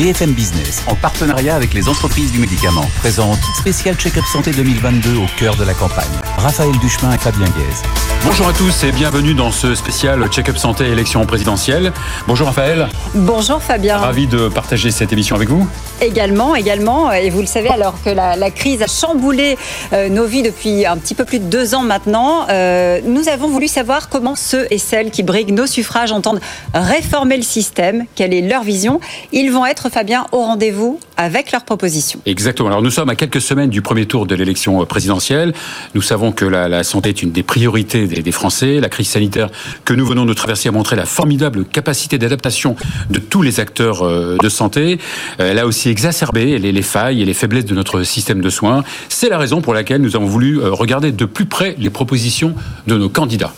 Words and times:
BFM 0.00 0.32
Business, 0.32 0.82
en 0.86 0.94
partenariat 0.94 1.54
avec 1.54 1.74
les 1.74 1.86
entreprises 1.86 2.32
du 2.32 2.38
médicament, 2.38 2.86
présente 3.00 3.38
Spécial 3.58 3.94
Check-up 3.96 4.24
Santé 4.24 4.50
2022 4.50 5.18
au 5.18 5.26
cœur 5.38 5.56
de 5.56 5.64
la 5.64 5.74
campagne. 5.74 6.08
Raphaël 6.38 6.72
Duchemin 6.80 7.12
et 7.12 7.18
Fabien 7.18 7.44
Guez. 7.44 7.86
Bonjour 8.24 8.48
à 8.48 8.52
tous 8.54 8.84
et 8.84 8.92
bienvenue 8.92 9.34
dans 9.34 9.50
ce 9.50 9.74
spécial 9.74 10.26
Check-up 10.30 10.56
Santé 10.56 10.86
élection 10.86 11.24
présidentielle. 11.26 11.92
Bonjour 12.26 12.46
Raphaël. 12.46 12.88
Bonjour 13.14 13.62
Fabien. 13.62 13.98
Ravi 13.98 14.26
de 14.26 14.48
partager 14.48 14.90
cette 14.90 15.12
émission 15.12 15.36
avec 15.36 15.50
vous. 15.50 15.68
Également, 16.00 16.54
également. 16.54 17.12
Et 17.12 17.28
vous 17.28 17.40
le 17.40 17.46
savez, 17.46 17.68
alors 17.68 17.94
que 18.02 18.08
la, 18.08 18.50
crise 18.50 18.82
a 18.82 18.86
chamboulé 18.86 19.58
euh, 19.92 20.08
nos 20.08 20.24
vies 20.24 20.42
depuis 20.42 20.86
un 20.86 20.96
petit 20.96 21.14
peu 21.14 21.24
plus 21.26 21.40
de 21.40 21.44
deux 21.44 21.74
ans 21.74 21.82
maintenant, 21.82 22.46
euh, 22.48 23.00
nous 23.04 23.28
avons 23.28 23.48
voulu 23.48 23.68
savoir 23.68 24.08
comment 24.08 24.34
ceux 24.34 24.66
et 24.70 24.78
celles 24.78 25.10
qui 25.10 25.22
briguent 25.22 25.52
nos 25.52 25.66
suffrages 25.66 26.12
entendent 26.12 26.40
réformer 26.72 27.36
le 27.36 27.42
système, 27.42 28.06
quelle 28.14 28.32
est 28.32 28.42
leur 28.42 28.62
vision? 28.62 29.00
Ils 29.32 29.50
vont 29.50 29.66
être, 29.66 29.89
Fabien, 29.90 30.26
au 30.32 30.38
rendez-vous 30.38 31.00
avec 31.16 31.52
leurs 31.52 31.64
propositions. 31.64 32.20
Exactement. 32.26 32.68
Alors 32.68 32.82
nous 32.82 32.90
sommes 32.90 33.10
à 33.10 33.16
quelques 33.16 33.40
semaines 33.40 33.70
du 33.70 33.82
premier 33.82 34.06
tour 34.06 34.26
de 34.26 34.34
l'élection 34.34 34.84
présidentielle. 34.86 35.52
Nous 35.94 36.02
savons 36.02 36.32
que 36.32 36.44
la, 36.44 36.82
santé 36.84 37.10
est 37.10 37.22
une 37.22 37.32
des 37.32 37.42
priorités 37.42 38.06
des, 38.06 38.32
Français. 38.32 38.80
La 38.80 38.88
crise 38.88 39.08
sanitaire 39.08 39.50
que 39.84 39.92
nous 39.92 40.06
venons 40.06 40.24
de 40.24 40.32
traverser 40.32 40.68
a 40.68 40.72
montré 40.72 40.96
la 40.96 41.04
formidable 41.04 41.64
capacité 41.64 42.16
d'adaptation 42.16 42.76
de 43.10 43.18
tous 43.18 43.42
les 43.42 43.60
acteurs 43.60 44.02
euh, 44.02 44.36
de 44.40 44.48
santé. 44.48 44.98
Elle 45.38 45.58
a 45.58 45.66
aussi 45.66 45.88
exacerbé 45.88 46.58
les, 46.58 46.72
les 46.72 46.82
failles 46.82 47.22
et 47.22 47.24
les 47.24 47.34
faiblesses 47.34 47.64
de 47.64 47.74
notre 47.74 48.02
système 48.02 48.40
de 48.40 48.50
soins. 48.50 48.84
C'est 49.08 49.28
la 49.28 49.38
raison 49.38 49.60
pour 49.60 49.74
laquelle 49.74 50.00
nous 50.00 50.16
avons 50.16 50.26
voulu 50.26 50.58
euh, 50.58 50.70
regarder 50.70 51.12
de 51.12 51.24
plus 51.24 51.46
près 51.46 51.74
les 51.78 51.90
propositions 51.90 52.54
de 52.86 52.96
nos 52.96 53.08
candidats. 53.08 53.52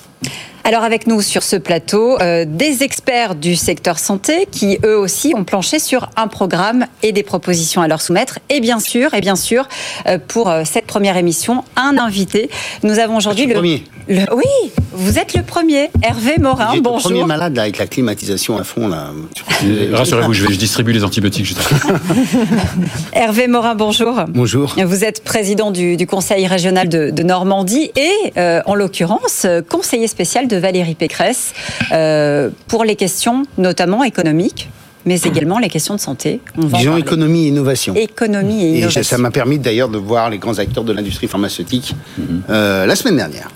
Alors 0.65 0.85
avec 0.85 1.09
nous 1.09 1.21
sur 1.23 1.43
ce 1.43 1.57
plateau, 1.57 2.21
euh, 2.21 2.45
des 2.47 2.85
experts 2.85 3.35
du 3.35 3.57
secteur 3.57 3.99
santé 3.99 4.47
qui 4.49 4.79
eux 4.85 4.97
aussi 4.97 5.35
ont 5.35 5.43
planché 5.43 5.81
sur 5.81 6.09
un 6.17 6.29
programme 6.29 6.87
et 7.03 7.11
des 7.11 7.25
propositions 7.25 7.83
à 7.83 7.89
leur 7.89 8.01
soumettre. 8.01 8.39
Et 8.49 8.61
bien 8.61 8.79
sûr, 8.79 9.13
et 9.13 9.21
bien 9.21 9.35
sûr, 9.35 9.67
euh, 10.07 10.19
pour 10.19 10.49
euh, 10.49 10.63
cette 10.65 10.87
première 10.87 11.17
émission, 11.17 11.65
un 11.75 11.99
invité. 11.99 12.49
Nous 12.85 13.01
avons 13.01 13.17
aujourd'hui 13.17 13.47
le, 13.47 13.55
premier? 13.55 13.85
Oui, 14.09 14.71
vous 14.93 15.19
êtes 15.19 15.35
le 15.35 15.43
premier, 15.43 15.91
Hervé 16.01 16.39
Morin. 16.39 16.77
bonjour. 16.81 17.11
Le 17.11 17.17
premier 17.17 17.25
malade 17.25 17.57
là, 17.57 17.63
avec 17.63 17.79
la 17.79 17.87
climatisation 17.89 18.57
à 18.57 18.63
fond 18.63 18.87
là. 18.87 19.11
Rassurez-vous, 19.93 20.33
je, 20.33 20.45
je, 20.45 20.57
distribue 20.57 20.93
les 20.93 21.03
antibiotiques 21.03 21.55
Hervé 23.13 23.49
Morin, 23.49 23.75
bonjour. 23.75 24.15
Bonjour. 24.29 24.77
Vous 24.85 25.05
êtes 25.05 25.25
président 25.25 25.73
du, 25.73 26.07
Conseil 26.07 26.47
régional 26.47 26.89
de, 26.89 27.23
Normandie 27.23 27.91
et, 27.97 28.33
en 28.67 28.75
l'occurrence, 28.75 29.47
conseiller 29.69 30.07
spécial 30.07 30.47
de 30.47 30.52
Valérie 30.57 30.95
Pécresse 30.95 31.53
euh, 31.93 32.51
pour 32.69 32.85
les 32.85 32.97
questions 32.97 33.45
notamment 33.59 34.05
économiques 34.05 34.69
mais 35.05 35.21
également 35.23 35.59
les 35.59 35.69
questions 35.69 35.95
de 35.95 36.01
santé. 36.01 36.41
Disons 36.57 36.97
économie 36.97 37.47
et 37.47 37.49
innovation. 37.49 37.95
Économie 37.95 38.65
et 38.65 38.79
innovation. 38.79 39.01
Et 39.01 39.05
ça 39.05 39.19
m'a 39.19 39.31
permis 39.31 39.59
d'ailleurs 39.59 39.89
de 39.89 39.99
voir 39.99 40.31
les 40.31 40.39
grands 40.39 40.59
acteurs 40.59 40.85
de 40.85 40.93
l'industrie 40.93 41.27
pharmaceutique 41.27 41.95
euh, 42.51 42.87
la 42.87 42.95
semaine 42.95 43.17
dernière. 43.17 43.49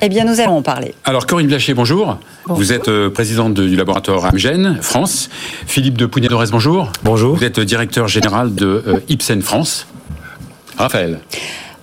Eh 0.00 0.08
bien, 0.08 0.24
nous 0.24 0.40
allons 0.40 0.56
en 0.56 0.62
parler. 0.62 0.94
Alors, 1.04 1.26
Corinne 1.26 1.46
Blaché, 1.46 1.74
bonjour. 1.74 2.18
Vous 2.46 2.72
êtes 2.72 2.88
euh, 2.88 3.10
présidente 3.10 3.54
du 3.54 3.76
laboratoire 3.76 4.24
Amgen 4.26 4.78
France. 4.80 5.28
Philippe 5.66 5.96
de 5.96 6.06
Pougnay-Dorès, 6.06 6.50
bonjour. 6.50 6.90
Bonjour. 7.04 7.36
Vous 7.36 7.44
êtes 7.44 7.60
directeur 7.60 8.08
général 8.08 8.54
de 8.54 9.02
Ipsen 9.08 9.42
France. 9.42 9.86
Raphaël. 10.76 11.20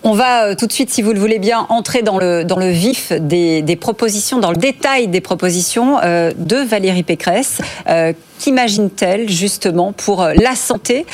On 0.04 0.14
va 0.14 0.46
euh, 0.46 0.56
tout 0.56 0.66
de 0.66 0.72
suite, 0.72 0.90
si 0.90 1.02
vous 1.02 1.14
le 1.14 1.20
voulez 1.20 1.38
bien, 1.38 1.68
entrer 1.70 2.02
dans 2.02 2.18
le, 2.18 2.44
dans 2.44 2.58
le 2.58 2.70
vif 2.70 3.14
des, 3.14 3.78
propositions, 3.80 4.40
dans 4.40 4.52
le 4.52 4.58
détail 4.58 5.08
des 5.08 5.22
propositions 5.22 6.00
euh, 6.04 6.32
de 6.36 6.58
Valérie 6.58 7.04
Pécresse. 7.04 7.62
Euh, 8.42 8.52
qu'imagine-t-elle 8.52 9.30
justement 9.30 9.92
pour 9.92 10.24
la 10.24 10.56
santé 10.56 11.06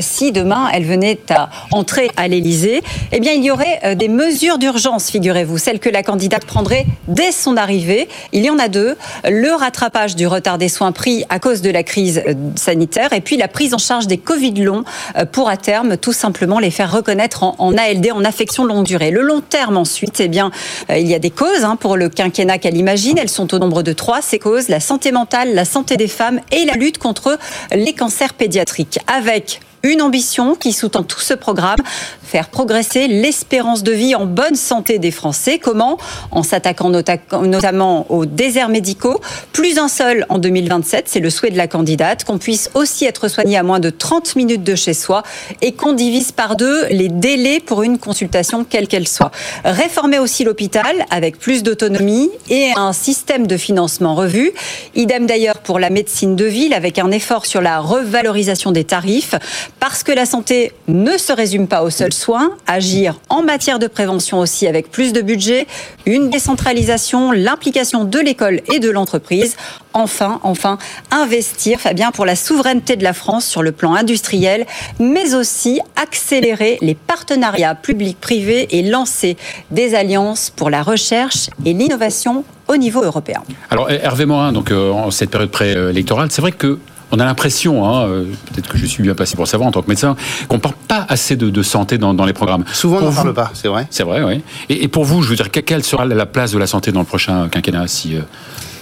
si 0.00 0.32
demain 0.32 0.68
elle 0.72 0.84
venait 0.84 1.18
à 1.30 1.50
entrer 1.72 2.10
à 2.16 2.28
l'Élysée? 2.28 2.82
Eh 3.12 3.20
bien, 3.20 3.32
il 3.32 3.44
y 3.44 3.50
aurait 3.50 3.94
des 3.96 4.08
mesures 4.08 4.58
d'urgence, 4.58 5.10
figurez-vous, 5.10 5.58
celles 5.58 5.78
que 5.78 5.88
la 5.88 6.02
candidate 6.02 6.44
prendrait 6.44 6.86
dès 7.08 7.32
son 7.32 7.56
arrivée. 7.56 8.08
Il 8.32 8.44
y 8.44 8.50
en 8.50 8.58
a 8.58 8.68
deux 8.68 8.96
le 9.28 9.52
rattrapage 9.54 10.16
du 10.16 10.26
retard 10.26 10.58
des 10.58 10.68
soins 10.68 10.92
pris 10.92 11.24
à 11.28 11.38
cause 11.38 11.60
de 11.60 11.70
la 11.70 11.82
crise 11.82 12.22
sanitaire 12.56 13.12
et 13.12 13.20
puis 13.20 13.36
la 13.36 13.48
prise 13.48 13.74
en 13.74 13.78
charge 13.78 14.06
des 14.06 14.18
Covid 14.18 14.54
longs 14.54 14.84
pour 15.32 15.48
à 15.48 15.56
terme 15.56 15.96
tout 15.96 16.12
simplement 16.12 16.58
les 16.58 16.70
faire 16.70 16.92
reconnaître 16.92 17.42
en, 17.44 17.76
ALD, 17.76 18.12
en 18.12 18.24
affection 18.24 18.64
longue 18.64 18.86
durée. 18.86 19.10
Le 19.10 19.22
long 19.22 19.40
terme 19.40 19.76
ensuite, 19.76 20.20
eh 20.20 20.28
bien, 20.28 20.50
euh, 20.90 20.98
il 20.98 21.06
y 21.06 21.14
a 21.14 21.18
des 21.18 21.30
causes 21.30 21.64
hein, 21.64 21.76
pour 21.76 21.96
le 21.96 22.08
quinquennat 22.08 22.58
qu'elle 22.58 22.76
imagine. 22.76 23.18
Elles 23.18 23.28
sont 23.28 23.52
au 23.54 23.58
nombre 23.58 23.82
de 23.82 23.92
trois. 23.92 24.22
Ces 24.22 24.38
causes 24.38 24.68
la 24.68 24.80
santé 24.80 25.12
mentale, 25.12 25.54
la 25.54 25.64
santé 25.64 25.96
des 25.96 26.08
femmes 26.08 26.40
et 26.52 26.59
la 26.64 26.74
lutte 26.74 26.98
contre 26.98 27.38
les 27.72 27.92
cancers 27.92 28.34
pédiatriques. 28.34 28.98
Avec 29.06 29.60
une 29.82 30.02
ambition 30.02 30.54
qui 30.54 30.72
sous-tend 30.72 31.02
tout 31.02 31.20
ce 31.20 31.34
programme, 31.34 31.78
faire 32.22 32.48
progresser 32.48 33.08
l'espérance 33.08 33.82
de 33.82 33.92
vie 33.92 34.14
en 34.14 34.26
bonne 34.26 34.54
santé 34.54 34.98
des 34.98 35.10
Français. 35.10 35.58
Comment? 35.58 35.98
En 36.30 36.42
s'attaquant 36.42 36.90
notamment 36.90 38.06
aux 38.10 38.26
déserts 38.26 38.68
médicaux. 38.68 39.20
Plus 39.52 39.78
un 39.78 39.88
seul 39.88 40.26
en 40.28 40.38
2027, 40.38 41.08
c'est 41.08 41.20
le 41.20 41.30
souhait 41.30 41.50
de 41.50 41.56
la 41.56 41.66
candidate, 41.66 42.24
qu'on 42.24 42.38
puisse 42.38 42.70
aussi 42.74 43.04
être 43.04 43.28
soigné 43.28 43.56
à 43.56 43.62
moins 43.62 43.80
de 43.80 43.90
30 43.90 44.36
minutes 44.36 44.62
de 44.62 44.74
chez 44.74 44.94
soi 44.94 45.22
et 45.60 45.72
qu'on 45.72 45.92
divise 45.92 46.32
par 46.32 46.56
deux 46.56 46.86
les 46.86 47.08
délais 47.08 47.60
pour 47.60 47.82
une 47.82 47.98
consultation 47.98 48.64
quelle 48.64 48.86
qu'elle 48.86 49.08
soit. 49.08 49.30
Réformer 49.64 50.18
aussi 50.18 50.44
l'hôpital 50.44 51.06
avec 51.10 51.38
plus 51.38 51.62
d'autonomie 51.62 52.30
et 52.48 52.70
un 52.76 52.92
système 52.92 53.46
de 53.46 53.56
financement 53.56 54.14
revu. 54.14 54.52
Idem 54.94 55.26
d'ailleurs 55.26 55.58
pour 55.58 55.78
la 55.78 55.90
médecine 55.90 56.36
de 56.36 56.44
ville 56.44 56.74
avec 56.74 56.98
un 56.98 57.10
effort 57.10 57.46
sur 57.46 57.60
la 57.60 57.80
revalorisation 57.80 58.72
des 58.72 58.84
tarifs 58.84 59.34
parce 59.78 60.02
que 60.02 60.12
la 60.12 60.26
santé 60.26 60.72
ne 60.88 61.16
se 61.16 61.32
résume 61.32 61.68
pas 61.68 61.82
aux 61.82 61.90
seuls 61.90 62.12
soins, 62.12 62.50
agir 62.66 63.20
en 63.28 63.42
matière 63.42 63.78
de 63.78 63.86
prévention 63.86 64.38
aussi 64.38 64.66
avec 64.66 64.90
plus 64.90 65.12
de 65.12 65.20
budget, 65.20 65.66
une 66.06 66.30
décentralisation, 66.30 67.32
l'implication 67.32 68.04
de 68.04 68.18
l'école 68.18 68.60
et 68.72 68.78
de 68.78 68.90
l'entreprise. 68.90 69.56
Enfin, 69.92 70.40
enfin, 70.42 70.78
investir, 71.10 71.80
Fabien, 71.80 72.12
pour 72.12 72.24
la 72.24 72.36
souveraineté 72.36 72.96
de 72.96 73.02
la 73.04 73.12
France 73.12 73.44
sur 73.44 73.62
le 73.62 73.72
plan 73.72 73.94
industriel, 73.94 74.66
mais 74.98 75.34
aussi 75.34 75.80
accélérer 75.96 76.78
les 76.80 76.94
partenariats 76.94 77.74
publics-privés 77.74 78.68
et 78.70 78.82
lancer 78.82 79.36
des 79.70 79.94
alliances 79.94 80.50
pour 80.50 80.70
la 80.70 80.82
recherche 80.82 81.50
et 81.64 81.72
l'innovation 81.72 82.44
au 82.68 82.76
niveau 82.76 83.02
européen. 83.02 83.42
Alors 83.70 83.90
Hervé 83.90 84.26
Morin, 84.26 84.52
donc 84.52 84.70
euh, 84.70 84.92
en 84.92 85.10
cette 85.10 85.30
période 85.30 85.50
préélectorale, 85.50 86.30
c'est 86.30 86.40
vrai 86.40 86.52
que 86.52 86.78
on 87.12 87.18
a 87.18 87.24
l'impression, 87.24 87.86
hein, 87.86 88.06
euh, 88.06 88.24
peut-être 88.52 88.68
que 88.68 88.78
je 88.78 88.86
suis 88.86 89.02
bien 89.02 89.14
passé 89.14 89.36
pour 89.36 89.46
savoir 89.46 89.68
en 89.68 89.72
tant 89.72 89.82
que 89.82 89.88
médecin, 89.88 90.16
qu'on 90.48 90.56
ne 90.56 90.60
parle 90.60 90.76
pas 90.88 91.06
assez 91.08 91.36
de, 91.36 91.62
santé 91.62 91.98
dans, 91.98 92.24
les 92.24 92.32
programmes. 92.32 92.64
Souvent, 92.72 92.98
on 92.98 93.02
n'en 93.02 93.12
parle 93.12 93.34
pas, 93.34 93.50
c'est 93.54 93.68
vrai. 93.68 93.86
C'est 93.90 94.02
vrai, 94.02 94.22
oui. 94.22 94.42
Et, 94.68 94.88
pour 94.88 95.04
vous, 95.04 95.22
je 95.22 95.28
veux 95.28 95.36
dire, 95.36 95.50
quelle 95.50 95.84
sera 95.84 96.04
la 96.04 96.26
place 96.26 96.52
de 96.52 96.58
la 96.58 96.66
santé 96.66 96.92
dans 96.92 97.00
le 97.00 97.06
prochain 97.06 97.48
quinquennat 97.48 97.86
si 97.86 98.16
euh, 98.16 98.22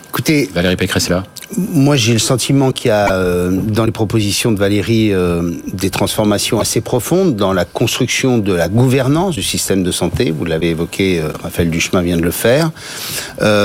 Écoutez, 0.09 0.51
Valérie 0.53 0.77
Pécresse 0.77 1.07
est 1.07 1.13
là 1.13 1.25
moi, 1.57 1.97
j'ai 1.97 2.13
le 2.13 2.19
sentiment 2.19 2.73
qu'il 2.73 2.89
y 2.89 2.93
a 2.93 3.11
euh, 3.11 3.51
dans 3.51 3.87
les 3.87 3.93
propositions 3.93 4.53
de 4.53 4.59
Valérie 4.59 5.15
euh, 5.15 5.51
des 5.73 5.89
transformations 5.89 6.61
assez 6.61 6.83
profondes 6.83 7.37
dans 7.37 7.55
la 7.55 7.65
construction 7.65 8.37
de 8.37 8.53
la 8.53 8.69
gouvernance 8.69 9.35
du 9.35 9.43
système 9.43 9.83
de 9.83 9.91
santé. 9.91 10.31
Vous 10.31 10.45
l'avez 10.45 10.71
évoqué, 10.71 11.21
euh, 11.21 11.31
Raphaël 11.43 11.71
Duchemin 11.71 12.03
vient 12.03 12.19
de 12.19 12.23
le 12.23 12.31
faire. 12.31 12.71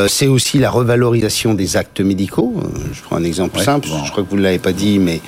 c'est 0.07 0.27
aussi 0.27 0.59
la 0.59 0.69
revalorisation 0.69 1.53
des 1.53 1.75
actes 1.75 1.99
médicaux. 1.99 2.53
Je 2.93 3.01
prends 3.01 3.17
un 3.17 3.23
exemple 3.23 3.59
simple. 3.59 3.87
Je 4.05 4.11
crois 4.11 4.23
que 4.23 4.29
vous 4.29 4.37
ne 4.37 4.43
l'avez 4.43 4.59
pas 4.59 4.73
dit, 4.73 4.99
mais 4.99 5.19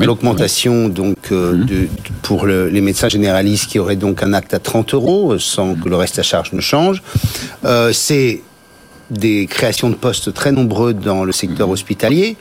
l'augmentation 0.00 0.88
donc 0.88 1.30
mhm. 1.30 1.66
de, 1.66 1.88
pour 2.22 2.46
les 2.46 2.80
médecins 2.80 3.08
généralistes 3.08 3.66
qui 3.66 3.78
auraient 3.78 3.96
donc 3.96 4.22
un 4.22 4.32
acte 4.32 4.54
à 4.54 4.58
30 4.58 4.94
euros 4.94 5.38
sans 5.38 5.74
que 5.74 5.88
le 5.88 5.96
reste 5.96 6.18
à 6.18 6.22
charge 6.22 6.52
ne 6.52 6.60
change. 6.60 7.02
c'est 7.92 8.40
des 9.10 9.46
créations 9.46 9.90
de 9.90 9.94
postes 9.94 10.32
très 10.32 10.52
nombreux 10.52 10.94
dans 10.94 11.24
le 11.24 11.32
secteur 11.32 11.68
hospitalier. 11.68 12.36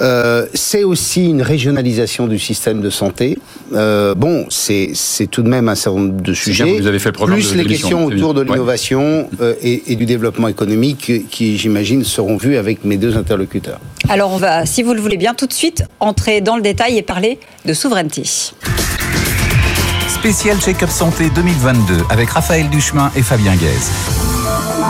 Euh, 0.00 0.46
c'est 0.54 0.84
aussi 0.84 1.28
une 1.28 1.42
régionalisation 1.42 2.26
du 2.26 2.38
système 2.38 2.80
de 2.80 2.90
santé. 2.90 3.38
Euh, 3.74 4.14
bon, 4.14 4.46
c'est 4.48 4.94
tout 5.30 5.42
de 5.42 5.48
même 5.48 5.68
un 5.68 5.74
certain 5.74 6.00
nombre 6.00 6.22
de 6.22 6.32
sujets. 6.32 6.78
vous 6.78 6.86
avez 6.86 6.98
fait 6.98 7.10
le 7.10 7.26
plus 7.26 7.54
les 7.54 7.64
questions 7.64 8.06
autour 8.06 8.32
de 8.34 8.42
l'innovation 8.42 9.28
euh, 9.40 9.54
et, 9.62 9.92
et, 9.92 9.96
du 9.96 10.06
développement 10.06 10.48
économique 10.48 11.28
qui, 11.30 11.58
j'imagine, 11.58 12.04
seront 12.04 12.36
vues 12.36 12.56
avec 12.56 12.84
mes 12.84 12.96
deux 12.96 13.16
interlocuteurs. 13.16 13.80
Alors, 14.08 14.32
on 14.32 14.38
va, 14.38 14.64
si 14.64 14.82
vous 14.82 14.94
le 14.94 15.00
voulez 15.00 15.18
bien, 15.18 15.34
tout 15.34 15.46
de 15.46 15.52
suite 15.52 15.84
entrer 15.98 16.40
dans 16.40 16.56
le 16.56 16.62
détail 16.62 16.96
et 16.96 17.02
parler 17.02 17.38
de 17.66 17.74
souveraineté. 17.74 18.22
Spécial 20.08 20.58
Check-up 20.60 20.90
Santé 20.90 21.30
2022 21.34 21.94
avec 22.10 22.30
Raphaël 22.30 22.68
Duchemin 22.70 23.10
et 23.16 23.22
Fabien 23.22 23.54
Guèze. 23.56 24.19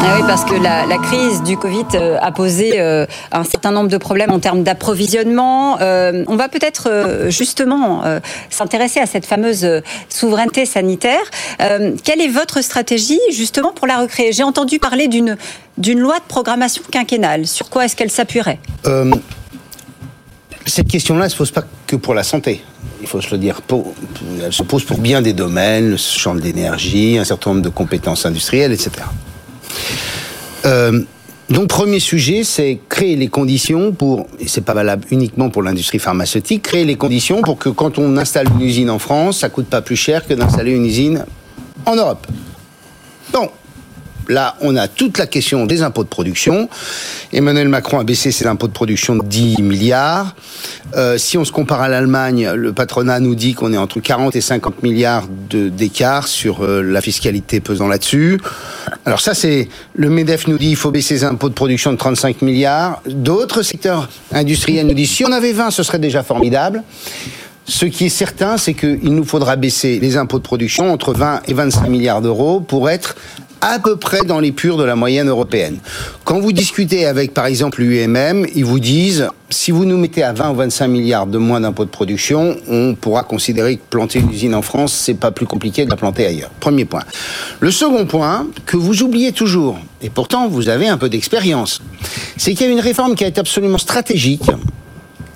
Ah 0.02 0.16
oui, 0.16 0.22
parce 0.26 0.46
que 0.46 0.54
la, 0.54 0.98
crise 0.98 1.42
du 1.42 1.58
Covid 1.58 1.84
euh, 1.94 2.16
a 2.20 2.32
posé 2.32 2.80
euh, 2.80 3.04
un 3.32 3.44
certain 3.44 3.70
nombre 3.70 3.88
de 3.88 3.98
problèmes 3.98 4.30
en 4.30 4.38
termes 4.38 4.62
d'approvisionnement. 4.62 5.78
Euh, 5.80 6.24
on 6.26 6.36
va 6.36 6.48
peut-être 6.48 7.26
justement 7.28 8.02
s'intéresser 8.48 9.00
à 9.00 9.06
cette 9.06 9.26
fameuse 9.26 9.66
souveraineté 10.08 10.64
sanitaire. 10.64 11.20
quelle 11.58 12.20
est 12.20 12.28
votre 12.28 12.62
stratégie 12.62 13.20
justement 13.30 13.72
pour 13.72 13.86
la 13.86 13.98
recréer? 13.98 14.32
J'ai 14.32 14.42
entendu 14.42 14.78
parler 14.78 15.06
d'une 15.08 15.36
loi 16.00 16.18
de 16.18 16.24
programmation 16.26 16.82
quinquennale. 16.90 17.46
Sur 17.46 17.68
quoi 17.68 17.84
est-ce 17.84 17.96
qu'elle 17.96 18.10
s'appuierait? 18.10 18.58
Cette 20.66 20.88
question-là 20.88 21.24
ne 21.24 21.28
se 21.28 21.36
pose 21.36 21.50
pas 21.50 21.64
que 21.86 21.96
pour 21.96 22.14
la 22.14 22.22
santé. 22.22 22.62
Il 23.02 23.06
faut 23.06 23.20
se 23.20 23.30
le 23.30 23.38
dire. 23.38 23.60
elle 24.42 24.52
se 24.52 24.62
pose 24.62 24.84
pour 24.84 24.98
bien 24.98 25.20
des 25.20 25.32
domaines, 25.32 25.90
le 25.90 25.96
champ 25.96 26.34
de 26.34 26.40
l'énergie, 26.40 27.18
un 27.18 27.24
certain 27.24 27.50
nombre 27.50 27.62
de 27.62 27.68
compétences 27.68 28.24
industrielles, 28.24 28.72
etc. 28.72 28.90
Euh, 30.66 31.00
donc, 31.50 31.68
premier 31.68 31.98
sujet, 31.98 32.44
c'est 32.44 32.78
créer 32.88 33.16
les 33.16 33.26
conditions 33.26 33.90
pour, 33.90 34.28
et 34.38 34.46
c'est 34.46 34.60
pas 34.60 34.74
valable 34.74 35.04
uniquement 35.10 35.50
pour 35.50 35.62
l'industrie 35.62 35.98
pharmaceutique, 35.98 36.62
créer 36.62 36.84
les 36.84 36.94
conditions 36.94 37.42
pour 37.42 37.58
que 37.58 37.68
quand 37.68 37.98
on 37.98 38.16
installe 38.16 38.46
une 38.54 38.62
usine 38.62 38.88
en 38.88 39.00
France, 39.00 39.40
ça 39.40 39.48
coûte 39.48 39.66
pas 39.66 39.82
plus 39.82 39.96
cher 39.96 40.26
que 40.26 40.34
d'installer 40.34 40.72
une 40.72 40.86
usine 40.86 41.24
en 41.86 41.96
Europe. 41.96 42.26
Bon, 43.32 43.48
Là, 44.30 44.54
on 44.60 44.76
a 44.76 44.86
toute 44.86 45.18
la 45.18 45.26
question 45.26 45.66
des 45.66 45.82
impôts 45.82 46.04
de 46.04 46.08
production. 46.08 46.68
Emmanuel 47.32 47.68
Macron 47.68 47.98
a 47.98 48.04
baissé 48.04 48.30
ses 48.30 48.46
impôts 48.46 48.68
de 48.68 48.72
production 48.72 49.16
de 49.16 49.24
10 49.26 49.60
milliards. 49.60 50.36
Euh, 50.94 51.18
si 51.18 51.36
on 51.36 51.44
se 51.44 51.50
compare 51.50 51.80
à 51.80 51.88
l'Allemagne, 51.88 52.48
le 52.54 52.72
patronat 52.72 53.18
nous 53.18 53.34
dit 53.34 53.54
qu'on 53.54 53.72
est 53.72 53.76
entre 53.76 53.98
40 53.98 54.36
et 54.36 54.40
50 54.40 54.84
milliards 54.84 55.24
d'écart 55.50 56.28
sur 56.28 56.62
euh, 56.62 56.80
la 56.80 57.00
fiscalité 57.00 57.58
pesant 57.58 57.88
là-dessus. 57.88 58.40
Alors 59.04 59.20
ça, 59.20 59.34
c'est 59.34 59.68
le 59.96 60.10
Medef 60.10 60.46
nous 60.46 60.58
dit 60.58 60.68
qu'il 60.68 60.76
faut 60.76 60.92
baisser 60.92 61.18
ses 61.18 61.24
impôts 61.24 61.48
de 61.48 61.54
production 61.54 61.90
de 61.90 61.96
35 61.96 62.42
milliards. 62.42 63.02
D'autres 63.06 63.62
secteurs 63.62 64.08
industriels 64.30 64.86
nous 64.86 64.94
disent 64.94 65.10
si 65.10 65.24
on 65.24 65.32
avait 65.32 65.52
20, 65.52 65.72
ce 65.72 65.82
serait 65.82 65.98
déjà 65.98 66.22
formidable. 66.22 66.84
Ce 67.66 67.84
qui 67.84 68.06
est 68.06 68.08
certain, 68.08 68.58
c'est 68.58 68.74
qu'il 68.74 69.12
nous 69.12 69.24
faudra 69.24 69.56
baisser 69.56 69.98
les 69.98 70.16
impôts 70.16 70.38
de 70.38 70.44
production 70.44 70.92
entre 70.92 71.14
20 71.14 71.42
et 71.48 71.54
25 71.54 71.88
milliards 71.88 72.22
d'euros 72.22 72.60
pour 72.60 72.90
être 72.90 73.16
à 73.60 73.78
peu 73.78 73.96
près 73.96 74.24
dans 74.24 74.40
les 74.40 74.52
purs 74.52 74.76
de 74.76 74.84
la 74.84 74.96
moyenne 74.96 75.28
européenne. 75.28 75.78
Quand 76.24 76.40
vous 76.40 76.52
discutez 76.52 77.06
avec, 77.06 77.34
par 77.34 77.46
exemple, 77.46 77.82
l'UMM, 77.82 78.46
ils 78.54 78.64
vous 78.64 78.80
disent, 78.80 79.28
si 79.50 79.70
vous 79.70 79.84
nous 79.84 79.98
mettez 79.98 80.22
à 80.22 80.32
20 80.32 80.50
ou 80.50 80.54
25 80.56 80.88
milliards 80.88 81.26
de 81.26 81.38
moins 81.38 81.60
d'impôts 81.60 81.84
de 81.84 81.90
production, 81.90 82.56
on 82.68 82.94
pourra 82.94 83.22
considérer 83.22 83.76
que 83.76 83.82
planter 83.90 84.20
une 84.20 84.30
usine 84.30 84.54
en 84.54 84.62
France, 84.62 84.92
c'est 84.92 85.14
pas 85.14 85.30
plus 85.30 85.46
compliqué 85.46 85.84
que 85.84 85.90
la 85.90 85.96
planter 85.96 86.26
ailleurs. 86.26 86.50
Premier 86.60 86.84
point. 86.84 87.02
Le 87.60 87.70
second 87.70 88.06
point, 88.06 88.46
que 88.66 88.76
vous 88.76 89.02
oubliez 89.02 89.32
toujours, 89.32 89.78
et 90.02 90.10
pourtant 90.10 90.48
vous 90.48 90.68
avez 90.68 90.88
un 90.88 90.96
peu 90.96 91.08
d'expérience, 91.08 91.82
c'est 92.36 92.54
qu'il 92.54 92.66
y 92.66 92.70
a 92.70 92.72
une 92.72 92.80
réforme 92.80 93.14
qui 93.14 93.24
a 93.24 93.28
été 93.28 93.40
absolument 93.40 93.78
stratégique, 93.78 94.50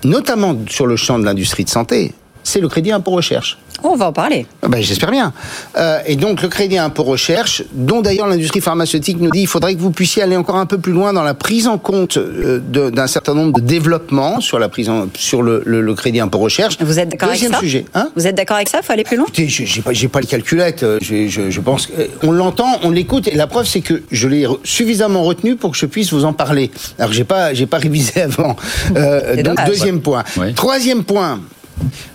notamment 0.05 0.57
sur 0.69 0.87
le 0.87 0.97
champ 0.97 1.19
de 1.19 1.25
l'industrie 1.25 1.65
de 1.65 1.71
santé, 1.71 2.15
c'est 2.45 2.61
le 2.61 2.69
crédit 2.69 2.93
impôt 2.93 3.11
recherche. 3.11 3.59
On 3.83 3.97
va 3.97 4.07
en 4.07 4.13
parler. 4.13 4.47
Ah 4.63 4.69
ben, 4.69 4.81
J'espère 4.81 5.11
bien. 5.11 5.33
Euh, 5.77 5.99
et 6.07 6.17
donc 6.17 6.41
le 6.43 6.49
crédit 6.49 6.79
impôt 6.79 7.03
recherche, 7.03 7.65
dont 7.73 8.01
d'ailleurs 8.01 8.29
l'industrie 8.29 8.61
pharmaceutique 8.61 9.21
nous 9.21 9.31
dit 9.31 9.41
qu'il 9.41 9.49
faudrait 9.49 9.75
que 9.75 9.81
vous 9.81 9.91
puissiez 9.91 10.23
aller 10.23 10.37
encore 10.37 10.57
un 10.57 10.67
peu 10.67 10.79
plus 10.79 10.93
loin 10.93 11.13
dans 11.13 11.23
la 11.23 11.35
prise 11.35 11.67
en 11.67 11.79
compte 11.79 12.17
euh, 12.17 12.61
d'un 12.61 13.07
certain 13.07 13.35
nombre 13.35 13.61
de 13.61 13.67
développements 13.67 14.41
sur 14.41 14.59
la 14.59 14.69
prise 14.69 14.89
en, 14.89 15.09
sur 15.15 15.43
le, 15.43 15.63
le, 15.67 15.95
crédit 15.95 16.21
impôt 16.21 16.39
recherche. 16.39 16.79
Vous 16.81 16.99
êtes 16.99 17.09
d'accord 17.09 17.31
avec 17.31 17.41
ça 17.41 17.59
sujet. 17.59 17.85
Hein 17.95 18.11
vous 18.15 18.27
êtes 18.27 18.35
d'accord 18.37 18.57
avec 18.57 18.69
ça 18.69 18.79
Il 18.81 18.85
faut 18.85 18.93
aller 18.93 19.05
plus 19.05 19.17
loin 19.17 19.27
Écoutez, 19.27 19.49
j'ai 19.49 19.83
pas, 19.83 19.93
pas 20.13 20.21
les 20.21 20.27
calculettes. 20.27 20.83
Euh, 20.83 20.99
je, 21.03 21.29
je, 21.29 21.51
je 21.51 21.61
pense 21.61 21.89
on 22.23 22.33
l'entend, 22.33 22.79
on 22.83 22.91
l'écoute, 22.91 23.29
et 23.29 23.35
la 23.35 23.47
preuve 23.47 23.67
c'est 23.67 23.81
que 23.81 24.03
je 24.11 24.29
l'ai 24.29 24.47
suffisamment 24.65 25.23
retenu 25.25 25.57
pour 25.57 25.73
que 25.73 25.77
je 25.77 25.87
puisse 25.87 26.13
vous 26.13 26.25
en 26.25 26.33
parler. 26.33 26.71
Alors 26.99 27.13
j'ai 27.13 27.25
pas, 27.25 27.55
j'ai 27.55 27.67
pas 27.67 27.79
révisé 27.85 28.23
avant. 28.23 28.57
Euh, 28.97 29.43
donc 29.43 29.65
deuxième 29.67 30.01
point. 30.01 30.25
Troisième 30.55 31.05
point. 31.05 31.41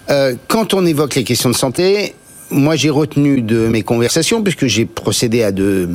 Euh, 0.09 0.35
quand 0.47 0.73
on 0.73 0.85
évoque 0.85 1.15
les 1.15 1.23
questions 1.23 1.49
de 1.49 1.55
santé, 1.55 2.15
moi 2.51 2.75
j'ai 2.75 2.89
retenu 2.89 3.41
de 3.41 3.67
mes 3.67 3.83
conversations, 3.83 4.41
puisque 4.41 4.67
j'ai 4.67 4.85
procédé 4.85 5.43
à 5.43 5.51
de, 5.51 5.87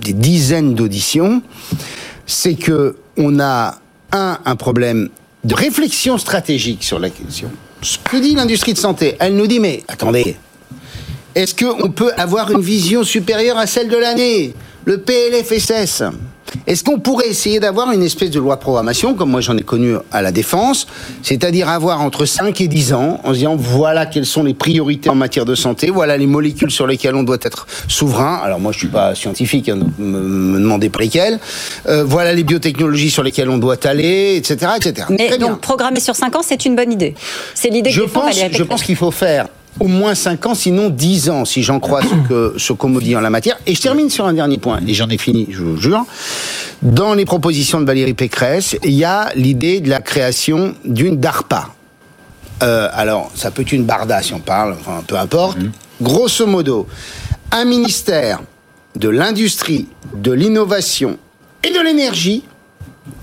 des 0.00 0.12
dizaines 0.12 0.74
d'auditions, 0.74 1.42
c'est 2.26 2.54
que 2.54 2.96
on 3.16 3.40
a 3.40 3.78
un, 4.12 4.38
un 4.44 4.56
problème 4.56 5.08
de 5.44 5.54
réflexion 5.54 6.18
stratégique 6.18 6.82
sur 6.82 6.98
la 6.98 7.10
question. 7.10 7.50
Ce 7.82 7.98
que 7.98 8.16
dit 8.16 8.34
l'industrie 8.34 8.74
de 8.74 8.78
santé, 8.78 9.16
elle 9.18 9.36
nous 9.36 9.46
dit 9.46 9.60
mais 9.60 9.82
attendez, 9.88 10.36
est-ce 11.34 11.54
qu'on 11.54 11.90
peut 11.90 12.12
avoir 12.16 12.50
une 12.50 12.60
vision 12.60 13.04
supérieure 13.04 13.58
à 13.58 13.66
celle 13.66 13.88
de 13.88 13.96
l'année? 13.96 14.54
Le 14.84 14.98
PLFSS, 14.98 16.02
est-ce 16.66 16.84
qu'on 16.84 16.98
pourrait 16.98 17.28
essayer 17.28 17.60
d'avoir 17.60 17.90
une 17.92 18.02
espèce 18.02 18.30
de 18.30 18.38
loi 18.38 18.56
de 18.56 18.60
programmation, 18.60 19.14
comme 19.14 19.30
moi 19.30 19.40
j'en 19.40 19.56
ai 19.56 19.62
connu 19.62 19.94
à 20.10 20.22
la 20.22 20.32
Défense, 20.32 20.86
c'est-à-dire 21.22 21.68
avoir 21.68 22.00
entre 22.00 22.24
5 22.24 22.60
et 22.60 22.68
10 22.68 22.92
ans, 22.92 23.20
en 23.24 23.30
se 23.30 23.38
disant 23.38 23.56
voilà 23.56 24.06
quelles 24.06 24.26
sont 24.26 24.44
les 24.44 24.54
priorités 24.54 25.10
en 25.10 25.14
matière 25.14 25.44
de 25.44 25.54
santé, 25.54 25.90
voilà 25.90 26.16
les 26.16 26.26
molécules 26.26 26.70
sur 26.70 26.86
lesquelles 26.86 27.14
on 27.14 27.22
doit 27.22 27.38
être 27.42 27.66
souverain. 27.88 28.40
Alors 28.42 28.60
moi 28.60 28.72
je 28.72 28.78
suis 28.78 28.88
pas 28.88 29.14
scientifique, 29.14 29.68
hein, 29.68 29.78
me, 29.98 30.20
me 30.20 30.58
demandez 30.58 30.88
pas 30.88 31.00
lesquelles. 31.00 31.38
Euh, 31.88 32.04
voilà 32.04 32.32
les 32.32 32.44
biotechnologies 32.44 33.10
sur 33.10 33.22
lesquelles 33.22 33.50
on 33.50 33.58
doit 33.58 33.86
aller, 33.86 34.36
etc. 34.36 34.72
etc. 34.76 35.06
Mais 35.10 35.38
donc 35.38 35.60
programmer 35.60 36.00
sur 36.00 36.14
5 36.14 36.36
ans, 36.36 36.42
c'est 36.42 36.64
une 36.64 36.76
bonne 36.76 36.92
idée. 36.92 37.14
C'est 37.54 37.70
l'idée 37.70 37.90
que 37.90 37.96
je 37.96 38.02
pense, 38.02 38.36
Je 38.50 38.62
pense 38.62 38.82
qu'il 38.82 38.96
faut 38.96 39.10
faire 39.10 39.46
au 39.80 39.86
moins 39.86 40.14
5 40.14 40.46
ans, 40.46 40.54
sinon 40.54 40.90
10 40.90 41.30
ans, 41.30 41.44
si 41.44 41.62
j'en 41.62 41.80
crois 41.80 42.02
ce 42.02 42.28
que 42.28 42.54
ce 42.56 42.72
qu'on 42.72 42.88
me 42.88 43.00
dit 43.00 43.16
en 43.16 43.20
la 43.20 43.30
matière. 43.30 43.58
Et 43.66 43.74
je 43.74 43.80
termine 43.80 44.10
sur 44.10 44.26
un 44.26 44.34
dernier 44.34 44.58
point, 44.58 44.80
et 44.86 44.94
j'en 44.94 45.08
ai 45.08 45.18
fini, 45.18 45.48
je 45.50 45.62
vous 45.62 45.76
jure. 45.76 46.04
Dans 46.82 47.14
les 47.14 47.24
propositions 47.24 47.80
de 47.80 47.86
Valérie 47.86 48.14
Pécresse, 48.14 48.76
il 48.84 48.92
y 48.92 49.04
a 49.04 49.30
l'idée 49.34 49.80
de 49.80 49.88
la 49.88 50.00
création 50.00 50.74
d'une 50.84 51.16
DARPA. 51.16 51.68
Euh, 52.62 52.88
alors, 52.92 53.30
ça 53.34 53.50
peut 53.50 53.62
être 53.62 53.72
une 53.72 53.84
barda 53.84 54.22
si 54.22 54.34
on 54.34 54.40
parle, 54.40 54.76
enfin, 54.78 55.02
peu 55.06 55.16
importe. 55.16 55.58
Mmh. 55.58 55.70
Grosso 56.00 56.46
modo, 56.46 56.86
un 57.50 57.64
ministère 57.64 58.40
de 58.96 59.08
l'industrie, 59.08 59.88
de 60.14 60.32
l'innovation 60.32 61.18
et 61.64 61.70
de 61.70 61.80
l'énergie 61.80 62.44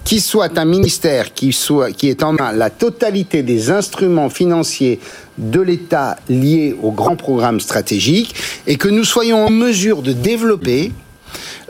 qui 0.10 0.22
soit 0.22 0.58
un 0.58 0.66
ministère 0.66 1.36
qui, 1.36 1.54
soit, 1.54 1.92
qui 1.92 2.10
est 2.10 2.24
en 2.24 2.34
main 2.34 2.52
la 2.52 2.72
totalité 2.72 3.44
des 3.44 3.70
instruments 3.70 4.32
financiers 4.32 5.00
de 5.38 5.62
l'État 5.62 6.18
liés 6.28 6.76
aux 6.82 6.92
grands 6.92 7.16
programmes 7.16 7.60
stratégiques 7.60 8.34
et 8.66 8.76
que 8.76 8.88
nous 8.88 9.04
soyons 9.04 9.46
en 9.46 9.52
mesure 9.52 10.02
de 10.02 10.12
développer, 10.12 10.92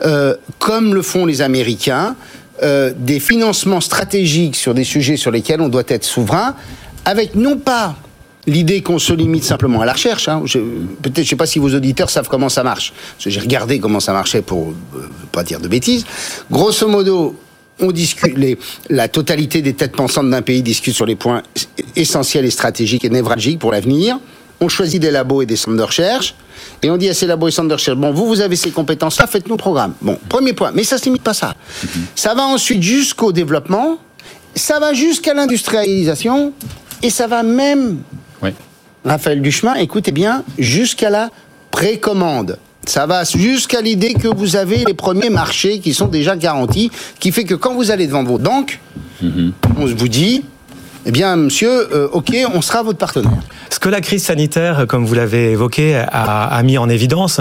euh, 0.06 0.34
comme 0.58 0.94
le 0.94 1.02
font 1.02 1.26
les 1.26 1.42
Américains, 1.42 2.16
euh, 2.62 2.94
des 2.96 3.20
financements 3.20 3.82
stratégiques 3.82 4.56
sur 4.56 4.72
des 4.72 4.84
sujets 4.84 5.18
sur 5.18 5.30
lesquels 5.30 5.60
on 5.60 5.68
doit 5.68 5.84
être 5.88 6.04
souverain, 6.04 6.54
avec 7.04 7.34
non 7.34 7.58
pas 7.58 7.94
l'idée 8.46 8.80
qu'on 8.80 8.98
se 8.98 9.12
limite 9.12 9.44
simplement 9.44 9.82
à 9.82 9.84
la 9.84 9.92
recherche. 9.92 10.28
Hein. 10.28 10.44
Peut-être, 10.46 11.16
je 11.16 11.20
ne 11.20 11.26
sais 11.26 11.36
pas 11.36 11.44
si 11.44 11.58
vos 11.58 11.74
auditeurs 11.74 12.08
savent 12.08 12.28
comment 12.28 12.48
ça 12.48 12.62
marche. 12.62 12.94
J'ai 13.18 13.38
regardé 13.38 13.80
comment 13.80 14.00
ça 14.00 14.14
marchait 14.14 14.40
pour 14.40 14.68
euh, 14.70 15.10
pas 15.30 15.42
dire 15.42 15.60
de 15.60 15.68
bêtises. 15.68 16.06
Grosso 16.50 16.88
modo, 16.88 17.36
on 17.80 17.92
discute 17.92 18.36
les, 18.36 18.58
la 18.88 19.08
totalité 19.08 19.62
des 19.62 19.74
têtes 19.74 19.92
pensantes 19.92 20.30
d'un 20.30 20.42
pays 20.42 20.62
discute 20.62 20.94
sur 20.94 21.06
les 21.06 21.16
points 21.16 21.42
essentiels 21.96 22.44
et 22.44 22.50
stratégiques 22.50 23.04
et 23.04 23.10
névralgiques 23.10 23.58
pour 23.58 23.72
l'avenir. 23.72 24.18
On 24.60 24.68
choisit 24.68 25.00
des 25.00 25.10
labos 25.10 25.42
et 25.42 25.46
des 25.46 25.56
centres 25.56 25.76
de 25.76 25.82
recherche. 25.82 26.34
Et 26.82 26.90
on 26.90 26.96
dit 26.96 27.08
à 27.08 27.14
ces 27.14 27.26
labos 27.26 27.48
et 27.48 27.50
centres 27.50 27.68
de 27.68 27.74
recherche, 27.74 27.96
bon, 27.96 28.12
vous, 28.12 28.26
vous 28.26 28.40
avez 28.40 28.56
ces 28.56 28.70
compétences-là, 28.70 29.26
faites 29.26 29.48
nos 29.48 29.56
programmes. 29.56 29.94
Bon, 30.02 30.18
premier 30.28 30.52
point. 30.52 30.70
Mais 30.74 30.84
ça 30.84 30.96
ne 30.96 31.00
se 31.00 31.04
limite 31.06 31.22
pas 31.22 31.30
à 31.30 31.34
ça. 31.34 31.54
Ça 32.14 32.34
va 32.34 32.42
ensuite 32.42 32.82
jusqu'au 32.82 33.32
développement, 33.32 33.98
ça 34.54 34.78
va 34.78 34.92
jusqu'à 34.92 35.32
l'industrialisation, 35.32 36.52
et 37.02 37.10
ça 37.10 37.26
va 37.26 37.42
même, 37.42 38.02
Raphaël 39.04 39.40
Duchemin, 39.40 39.74
écoutez 39.76 40.12
bien, 40.12 40.44
jusqu'à 40.58 41.08
la 41.08 41.30
précommande. 41.70 42.58
Ça 42.90 43.06
va 43.06 43.22
jusqu'à 43.22 43.80
l'idée 43.82 44.14
que 44.14 44.26
vous 44.26 44.56
avez 44.56 44.84
les 44.84 44.94
premiers 44.94 45.30
marchés 45.30 45.78
qui 45.78 45.94
sont 45.94 46.08
déjà 46.08 46.34
garantis, 46.34 46.90
qui 47.20 47.30
fait 47.30 47.44
que 47.44 47.54
quand 47.54 47.72
vous 47.72 47.92
allez 47.92 48.08
devant 48.08 48.24
vos 48.24 48.36
banques, 48.36 48.80
mhm. 49.22 49.52
on 49.78 49.86
vous 49.86 50.08
dit, 50.08 50.42
eh 51.06 51.12
bien, 51.12 51.36
monsieur, 51.36 51.70
euh, 51.94 52.08
ok, 52.10 52.34
on 52.52 52.60
sera 52.60 52.82
votre 52.82 52.98
partenaire. 52.98 53.30
Ce 53.70 53.78
que 53.78 53.88
la 53.88 54.00
crise 54.00 54.24
sanitaire, 54.24 54.86
comme 54.88 55.06
vous 55.06 55.14
l'avez 55.14 55.52
évoqué, 55.52 56.02
a, 56.10 56.60
mis 56.64 56.78
en 56.78 56.88
évidence, 56.88 57.40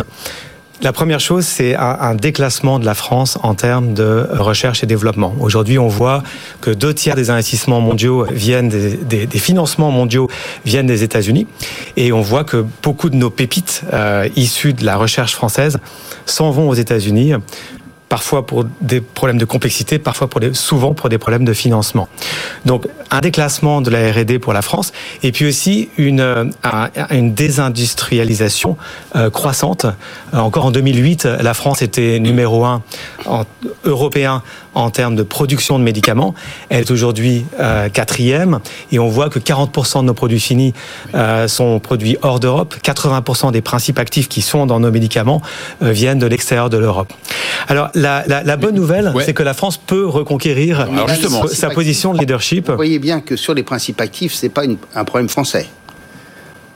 la 0.82 0.94
première 0.94 1.20
chose, 1.20 1.46
c'est 1.46 1.76
un, 1.76 2.16
déclassement 2.16 2.80
de 2.80 2.86
la 2.86 2.94
France 2.94 3.38
en 3.44 3.54
termes 3.54 3.94
de 3.94 4.28
recherche 4.32 4.82
et 4.82 4.86
développement. 4.86 5.36
Aujourd'hui, 5.40 5.78
on 5.78 5.90
voit 5.90 6.24
que 6.62 6.72
deux 6.72 6.94
tiers 6.94 7.16
des 7.16 7.30
investissements 7.30 7.82
mondiaux 7.82 8.26
viennent 8.32 8.70
des, 8.70 9.28
financements 9.28 9.92
mondiaux 9.92 10.30
viennent 10.66 10.88
des 10.88 11.04
États-Unis, 11.04 11.48
et 11.98 12.14
on 12.14 12.22
voit 12.22 12.46
que 12.46 12.66
beaucoup 12.82 13.10
de 13.10 13.16
nos 13.16 13.30
pépites 13.30 13.84
euh, 13.94 14.30
issues 14.36 14.74
de 14.74 14.86
la 14.86 14.96
recherche 14.96 15.34
française 15.34 15.80
s'en 16.26 16.52
vont 16.52 16.70
aux 16.70 16.76
États-Unis 16.76 17.34
parfois 18.10 18.46
pour 18.46 18.66
des 18.82 19.01
problèmes 19.01 19.38
de 19.38 19.46
complexité, 19.46 20.00
parfois 20.00 20.28
pour 20.28 20.39
des, 20.39 20.54
souvent 20.56 20.94
pour 20.94 21.10
des 21.10 21.20
problèmes 21.20 21.46
de 21.46 21.54
financement. 21.54 22.10
Donc 22.66 22.88
un 23.12 23.22
déclassement 23.22 23.82
de 23.82 23.92
la 23.92 24.12
R&D 24.12 24.39
pour 24.39 24.51
la 24.51 24.63
France, 24.63 24.92
et 25.24 25.32
puis 25.32 25.46
aussi 25.46 25.89
une, 25.98 26.20
euh, 26.20 26.46
une 27.12 27.34
désindustrialisation 27.34 28.78
euh, 29.16 29.30
croissante. 29.30 29.86
Euh, 30.34 30.38
encore 30.38 30.66
en 30.66 30.72
2008, 30.72 31.25
la 31.25 31.54
France 31.54 31.84
était 31.84 32.20
numéro 32.20 32.66
un 32.66 32.82
en, 33.25 33.46
européen 33.86 34.42
en 34.74 34.89
termes 34.89 35.16
de 35.16 35.24
production 35.24 35.78
de 35.78 35.84
médicaments. 35.84 36.34
Elle 36.70 36.82
est 36.82 36.92
aujourd'hui 36.92 37.46
quatrième, 37.94 38.60
et 38.92 39.00
on 39.00 39.10
voit 39.10 39.30
que 39.30 39.39
40% 39.39 40.01
de 40.01 40.06
nos 40.06 40.13
produits 40.13 40.39
finis 40.39 40.74
sont 41.48 41.80
produits 41.80 42.18
hors 42.22 42.39
d'Europe. 42.39 42.75
80% 42.82 43.51
des 43.51 43.62
principes 43.62 44.00
actifs 44.00 44.30
qui 44.30 44.42
sont 44.42 44.66
dans 44.66 44.80
nos 44.80 44.92
médicaments 44.92 45.42
viennent 45.82 46.20
de 46.20 46.28
l'extérieur 46.28 46.70
de 46.70 46.78
l'Europe. 46.78 47.12
Alors 47.68 47.89
la, 48.00 48.24
la, 48.27 48.44
la 48.44 48.58
bonne 48.58 48.75
nouvelle, 48.75 49.12
Ouais. 49.13 49.24
c'est 49.25 49.34
que 49.34 49.44
la 49.44 49.53
France 49.53 49.77
peut 49.77 50.06
reconquérir 50.08 50.82
Alors, 50.82 51.08
justement. 51.08 51.48
sa 51.48 51.70
position 51.70 52.13
de 52.13 52.20
leadership. 52.20 52.70
Vous 52.70 52.75
voyez 52.75 53.00
bien 53.00 53.22
que 53.22 53.36
sur 53.36 53.53
les 53.53 53.63
principes 53.63 54.00
actifs, 54.01 54.34
c'est 54.34 54.50
pas 54.50 54.65
une- 54.65 54.77
un 54.96 55.03
problème 55.06 55.29
français. 55.29 55.68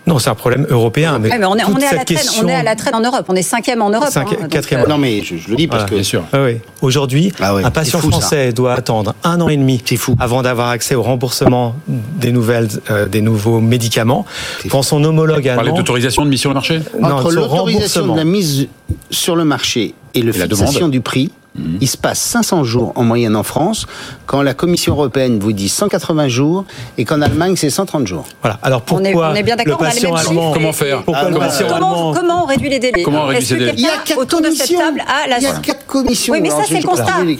Non, 0.05 0.19
c'est 0.19 0.29
un 0.29 0.35
problème 0.35 0.67
européen. 0.69 1.17
Mais, 1.19 1.29
Ouais, 1.31 1.37
mais 1.37 1.45
on 1.45 1.55
est, 1.55 1.63
on 1.63 1.73
toute 1.73 1.81
est 1.83 1.87
à 1.87 1.95
la 1.95 2.03
traîne, 2.03 2.17
question- 2.17 2.43
on 2.45 2.49
est 2.49 2.53
à 2.55 2.63
la 2.63 2.75
traîne 2.75 2.95
en 2.95 2.99
Europe. 2.99 3.25
On 3.29 3.35
est 3.35 3.41
cinquième 3.41 3.81
en 3.81 3.89
Europe. 3.89 4.09
Cinqui- 4.09 4.35
hein, 4.35 4.41
donc, 4.41 4.49
quatrième. 4.49 4.83
euh, 4.83 4.87
Non, 4.89 4.97
mais 4.97 5.21
je, 5.23 5.37
je 5.37 5.49
le 5.49 5.55
dis 5.55 5.67
parce 5.67 5.83
Voilà, 5.83 5.89
que 5.89 5.95
Bien 5.95 6.03
sûr. 6.03 6.23
Ah 6.33 6.43
oui. 6.43 6.57
Aujourd'hui, 6.81 7.31
Ah 7.39 7.55
ouais, 7.55 7.63
un 7.63 7.71
patient 7.71 8.01
ça. 8.01 8.07
français 8.09 8.51
doit 8.51 8.73
attendre 8.73 9.15
un 9.23 9.39
an 9.39 9.47
et 9.47 9.55
demi 9.57 9.81
fou. 9.97 10.15
avant 10.19 10.41
d'avoir 10.41 10.69
accès 10.69 10.95
au 10.95 11.01
remboursement 11.03 11.75
des 11.87 12.31
nouvelles, 12.33 12.67
euh, 12.91 13.05
des 13.07 13.21
nouveaux 13.21 13.59
médicaments. 13.61 14.25
Quand 14.69 14.81
son 14.81 15.03
homologue 15.03 15.43
Parler 15.45 15.59
allemand, 15.61 15.77
d'autorisation 15.77 16.25
de 16.25 16.29
mise 16.29 16.39
sur 16.41 16.49
le 16.49 16.55
marché 16.55 16.79
non, 16.99 17.09
entre 17.13 17.31
l'autorisation 17.31 18.07
de 18.07 18.17
la 18.17 18.25
mise 18.25 18.67
sur 19.09 19.35
le 19.37 19.45
marché 19.45 19.93
et 20.13 20.21
le 20.21 20.35
Et 20.35 20.37
la 20.39 20.45
fixation 20.47 20.89
du 20.89 20.99
prix, 21.01 21.31
il 21.79 21.87
se 21.87 21.97
passe 21.97 22.19
500 22.19 22.63
jours 22.63 22.93
en 22.95 23.03
moyenne 23.03 23.35
en 23.35 23.43
France, 23.43 23.85
quand 24.25 24.41
la 24.41 24.53
Commission 24.53 24.93
européenne 24.93 25.37
vous 25.39 25.53
dit 25.53 25.69
180 25.69 26.27
jours 26.27 26.65
et 26.97 27.05
qu'en 27.05 27.21
Allemagne 27.21 27.55
c'est 27.55 27.69
130 27.69 28.07
jours. 28.07 28.25
Voilà. 28.41 28.57
Alors 28.63 28.83
On 28.91 28.99
est- 29.03 29.11
pourquoi 29.11 29.29
on 29.31 29.35
est 29.35 29.43
bien 29.43 29.55
d'accord, 29.55 29.77
le 29.81 29.85
patient 29.87 30.09
mêmes 30.13 30.17
allemand 30.25 30.41
chiffres. 30.41 30.53
Comment 30.53 30.73
faire 30.73 31.03
Pourquoi 31.03 31.23
Ah, 31.25 31.29
le 31.29 31.35
voilà. 31.35 31.49
patient 31.51 31.67
Comment, 31.67 31.75
allemand 31.75 32.13
comment 32.13 32.43
on 32.43 32.47
réduit 32.47 32.69
les 32.69 32.79
délais 32.79 33.03
Comment 33.03 33.23
on 33.23 33.27
réduit 33.27 33.55
Il 33.75 33.79
y 33.81 33.85
a 33.87 33.97
quatre 34.03 34.17
autour 34.19 34.41
de 34.41 34.49
cette 34.49 34.67
commissions. 34.67 34.79
table 34.79 35.03
a 35.07 35.27
la 35.29 35.37
Il 35.37 35.43
y 35.43 35.47
a 35.47 35.53
quatre 35.59 35.85
commissions. 35.85 36.33
Oui, 36.33 36.41
mais 36.41 36.49
ça, 36.49 36.63
c'est 36.67 36.79
le 36.79 36.87
constat. 36.87 37.05
Parlons 37.05 37.29
il 37.29 37.37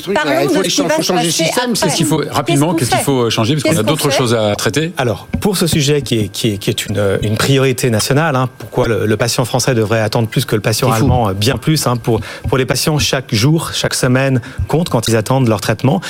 faut 0.49 0.63
de 0.63 0.69
ce 0.69 0.81
qui 0.81 0.87
va 0.87 1.01
changer 1.01 1.25
le 1.25 1.31
système. 1.31 1.73
Qu'est-ce 1.73 1.95
qu'il 1.95 2.05
faut 2.05 2.21
rapidement 2.29 2.73
Qu'est-ce 2.75 2.91
qu'il 2.91 2.99
faut 2.99 3.29
changer 3.29 3.55
Parce 3.55 3.75
qu'on 3.75 3.79
a 3.79 3.83
d'autres 3.83 4.11
choses 4.11 4.35
à 4.35 4.55
traiter. 4.55 4.93
Alors, 4.97 5.27
pour 5.41 5.57
ce 5.57 5.65
sujet 5.67 6.01
qui 6.03 6.19
est, 6.19 6.27
qui 6.27 6.51
est, 6.53 6.57
qui 6.57 6.69
est 6.69 6.85
une, 6.85 7.17
une 7.23 7.35
priorité 7.37 7.89
nationale, 7.89 8.35
hein, 8.35 8.47
pourquoi 8.59 8.87
le, 8.87 9.05
le 9.07 9.17
patient 9.17 9.43
français 9.45 9.73
devrait 9.73 10.01
attendre 10.01 10.27
plus 10.27 10.45
que 10.45 10.55
le 10.55 10.61
patient 10.61 10.91
allemand, 10.91 11.31
bien 11.33 11.57
plus, 11.57 11.87
hein, 11.87 11.97
pour, 11.97 12.21
pour 12.47 12.57
les 12.57 12.65
patients, 12.65 12.99
chaque 12.99 13.33
jour, 13.33 13.71
chaque 13.73 13.93
semaine 14.03 14.41
compte 14.67 14.89
quand 14.89 15.07
ils 15.07 15.15
attendent 15.15 15.47
leur 15.47 15.61
traitement. 15.61 16.01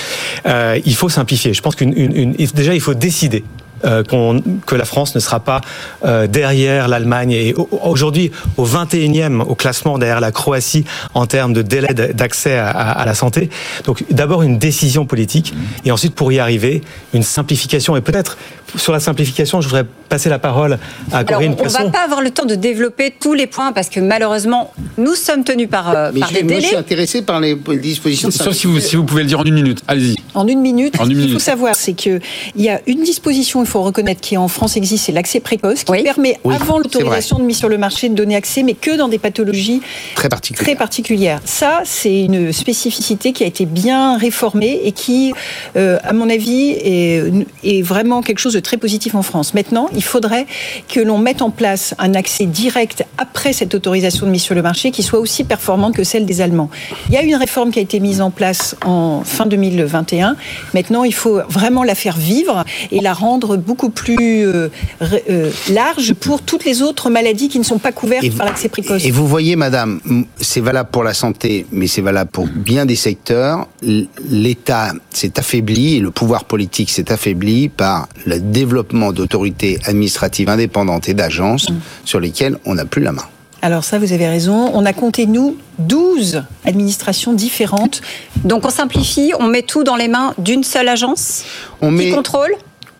Euh, 0.46 0.80
il 0.86 0.96
faut 0.96 1.10
simplifier. 1.10 1.54
Je 1.54 1.62
pense 1.62 1.76
qu'une 1.76 1.94
une, 1.96 2.34
déjà, 2.54 2.74
il 2.74 2.82
faut 2.82 2.96
décider. 2.96 3.44
euh, 3.86 4.02
qu'on- 4.02 4.42
que 4.66 4.76
la 4.78 4.86
France 4.86 5.14
ne 5.14 5.20
sera 5.20 5.42
pas 5.42 5.60
euh, 6.06 6.26
derrière 6.26 6.88
l'Allemagne 6.88 7.32
et 7.34 7.54
au- 7.54 7.68
aujourd'hui 7.92 8.32
au 8.56 8.64
21e 8.66 9.42
au 9.42 9.56
classement 9.56 9.98
derrière 9.98 10.22
la 10.22 10.32
Croatie 10.32 10.86
en 11.14 11.26
termes 11.28 11.52
de 11.52 11.62
délai 11.62 11.94
d'accès 11.94 12.56
à 12.58 13.04
la 13.06 13.14
santé. 13.14 13.50
Donc 13.84 14.06
d'abord 14.10 14.42
une 14.42 14.58
décision 14.58 15.06
politique 15.06 15.54
et 15.84 15.92
ensuite 15.92 16.16
pour 16.16 16.32
y 16.32 16.40
arriver 16.40 16.80
une 17.14 17.24
simplification 17.24 17.98
et 17.98 18.02
peut-être 18.02 18.38
sur 18.75 18.92
la 18.94 19.00
simplification 19.00 19.62
je 19.62 19.68
voudrais 19.68 19.86
passer 20.10 20.30
la 20.30 20.39
parole 20.39 20.77
à 21.12 21.18
Alors, 21.18 21.30
Corinne 21.30 21.56
on 21.60 21.63
ne 21.63 21.70
va 21.70 21.89
pas 21.89 22.03
avoir 22.03 22.22
le 22.22 22.30
temps 22.32 22.46
de 22.46 22.56
développer 22.56 23.13
tous 23.20 23.34
les 23.34 23.48
points 23.48 23.72
parce 23.72 23.89
que 23.89 24.00
malheureusement, 24.00 24.72
nous 24.98 25.15
sommes 25.15 25.44
tenus 25.44 25.70
par, 25.70 25.89
euh, 25.96 26.12
Mais 26.13 26.20
par 26.22 26.30
je, 26.30 26.36
des 26.36 26.44
moi, 26.44 26.53
je 26.56 26.60
suis 26.60 26.70
délais. 26.70 26.77
intéressé 26.80 27.22
par 27.24 27.39
les 27.39 27.56
dispositions. 27.82 28.27
de 28.30 28.34
Sauf 28.34 28.53
si 28.53 28.68
vous, 28.68 28.80
si 28.80 28.96
vous 28.96 29.03
pouvez 29.03 29.24
le 29.24 29.27
dire 29.30 29.39
en 29.39 29.44
une 29.44 29.53
minute. 29.56 29.82
Allez-y. 29.88 30.15
En 30.34 30.48
une 30.48 30.62
minute, 30.62 30.96
En 31.00 31.03
une 31.03 31.06
ce 31.06 31.10
qu'il 31.10 31.18
minute. 31.18 31.34
faut 31.34 31.39
savoir, 31.39 31.75
c'est 31.75 31.94
qu'il 31.94 32.22
y 32.56 32.70
a 32.70 32.82
une 32.88 33.03
disposition, 33.03 33.62
il 33.63 33.68
faut 33.68 33.82
reconnaître, 33.82 34.22
qui 34.22 34.38
en 34.38 34.48
France 34.48 34.77
existe, 34.77 35.06
c'est 35.06 35.12
l'accès 35.12 35.39
précoce, 35.39 35.84
qui 35.84 35.92
Oui. 35.92 36.03
permet, 36.03 36.39
Oui, 36.44 36.56
avant 36.56 36.77
l'autorisation 36.77 37.39
de 37.39 37.44
mise 37.44 37.58
sur 37.58 37.70
le 37.70 37.77
marché, 37.77 38.10
de 38.10 38.15
donner 38.15 38.36
accès, 38.36 38.63
mais 38.63 38.74
que 38.74 38.96
dans 38.98 39.08
des 39.08 39.20
pathologies 39.20 39.82
très 40.15 40.75
particulières. 40.75 41.39
Ça, 41.46 41.82
c'est 41.86 42.22
une 42.24 42.51
spécificité 42.53 43.34
qui 43.34 43.44
a 43.44 43.48
été 43.48 43.65
bien 43.65 44.18
réformée 44.18 44.82
et 44.84 44.92
qui, 44.92 45.34
euh, 45.75 45.98
à 46.03 46.13
mon 46.13 46.30
avis, 46.30 46.72
est, 46.72 47.24
est 47.63 47.82
vraiment 47.82 48.22
quelque 48.22 48.39
chose 48.39 48.53
de 48.53 48.60
très 48.63 48.77
positif 48.77 49.13
en 49.15 49.22
France. 49.22 49.53
Maintenant, 49.53 49.88
il 49.93 50.03
faudrait 50.03 50.48
que 50.88 51.00
l'on 51.00 51.17
mette 51.17 51.41
en 51.41 51.51
place 51.51 51.93
un 52.00 52.15
accès 52.15 52.46
direct 52.46 53.05
après 53.17 53.53
cette 53.53 53.75
autorisation 53.75 54.25
de 54.25 54.32
mise 54.32 54.41
sur 54.41 54.55
le 54.55 54.62
marché 54.62 54.91
qui 54.91 55.03
soit 55.03 55.20
aussi 55.20 55.43
performante 55.43 55.96
que 55.96 56.03
celle 56.03 56.25
des 56.25 56.41
Allemands. 56.41 56.70
Il 57.10 57.13
y 57.13 57.17
a 57.17 57.22
une 57.22 57.36
réforme 57.36 57.72
qui 57.72 57.79
a 57.79 57.82
été 57.82 58.00
mise 58.00 58.22
en 58.22 58.32
place 58.32 58.75
en 58.86 59.24
fin 59.24 59.46
2021. 59.46 60.36
Maintenant, 60.74 61.03
il 61.03 61.13
faut 61.13 61.41
vraiment 61.50 61.84
la 61.84 61.96
faire 61.96 62.17
vivre 62.17 62.63
et 62.91 63.01
la 63.01 63.13
rendre 63.13 63.58
beaucoup 63.58 63.89
plus 63.89 64.48
euh, 64.48 64.70
euh, 65.01 65.51
large 65.70 66.13
pour 66.13 66.41
toutes 66.41 66.65
les 66.65 66.82
autres 66.82 67.10
maladies 67.10 67.50
qui 67.50 67.60
ne 67.60 67.63
sont 67.63 67.79
pas 67.79 67.91
couvertes 67.91 68.24
Et 68.24 68.29
par 68.29 68.48
l'accès 68.48 68.70
précoce. 68.70 69.05
Et 69.05 69.12
vous 69.12 69.27
voyez, 69.27 69.55
madame, 69.55 70.00
c'est 70.39 70.62
valable 70.62 70.89
pour 70.91 71.03
la 71.03 71.13
santé, 71.13 71.65
mais 71.72 71.88
c'est 71.88 72.01
valable 72.01 72.32
pour 72.32 72.48
bien 72.48 72.86
des 72.86 72.96
secteurs. 72.96 73.67
L'État 73.82 74.93
s'est 75.12 75.38
affaibli 75.38 75.98
et 75.98 76.00
le 76.00 76.12
pouvoir 76.12 76.46
politique 76.46 76.89
s'est 76.89 77.12
affaibli 77.12 77.70
par 77.70 78.08
le 78.25 78.39
développement 78.54 79.12
d'autorités 79.12 79.80
administratives 79.86 80.48
indépendantes 80.50 81.10
et 81.10 81.14
d'agences 81.14 81.68
sur 82.06 82.20
lesquelles 82.22 82.58
on 82.66 82.76
n'a 82.76 82.86
plus 82.86 83.02
la 83.02 83.12
main. 83.12 83.26
Alors 83.62 83.84
ça, 83.84 83.98
vous 83.98 84.12
avez 84.14 84.28
raison. 84.28 84.72
On 84.74 84.86
a 84.86 84.92
compté, 84.94 85.26
nous, 85.26 85.56
12 85.80 86.44
administrations 86.66 87.34
différentes. 87.34 88.02
Donc 88.44 88.66
on 88.66 88.70
simplifie, 88.70 89.32
on 89.40 89.48
met 89.48 89.62
tout 89.62 89.84
dans 89.84 89.96
les 89.96 90.08
mains 90.10 90.34
d'une 90.38 90.64
seule 90.64 90.90
agence 90.90 91.44
On 91.82 91.88
qui 91.90 91.96
met, 91.96 92.10
contrôle? 92.12 92.52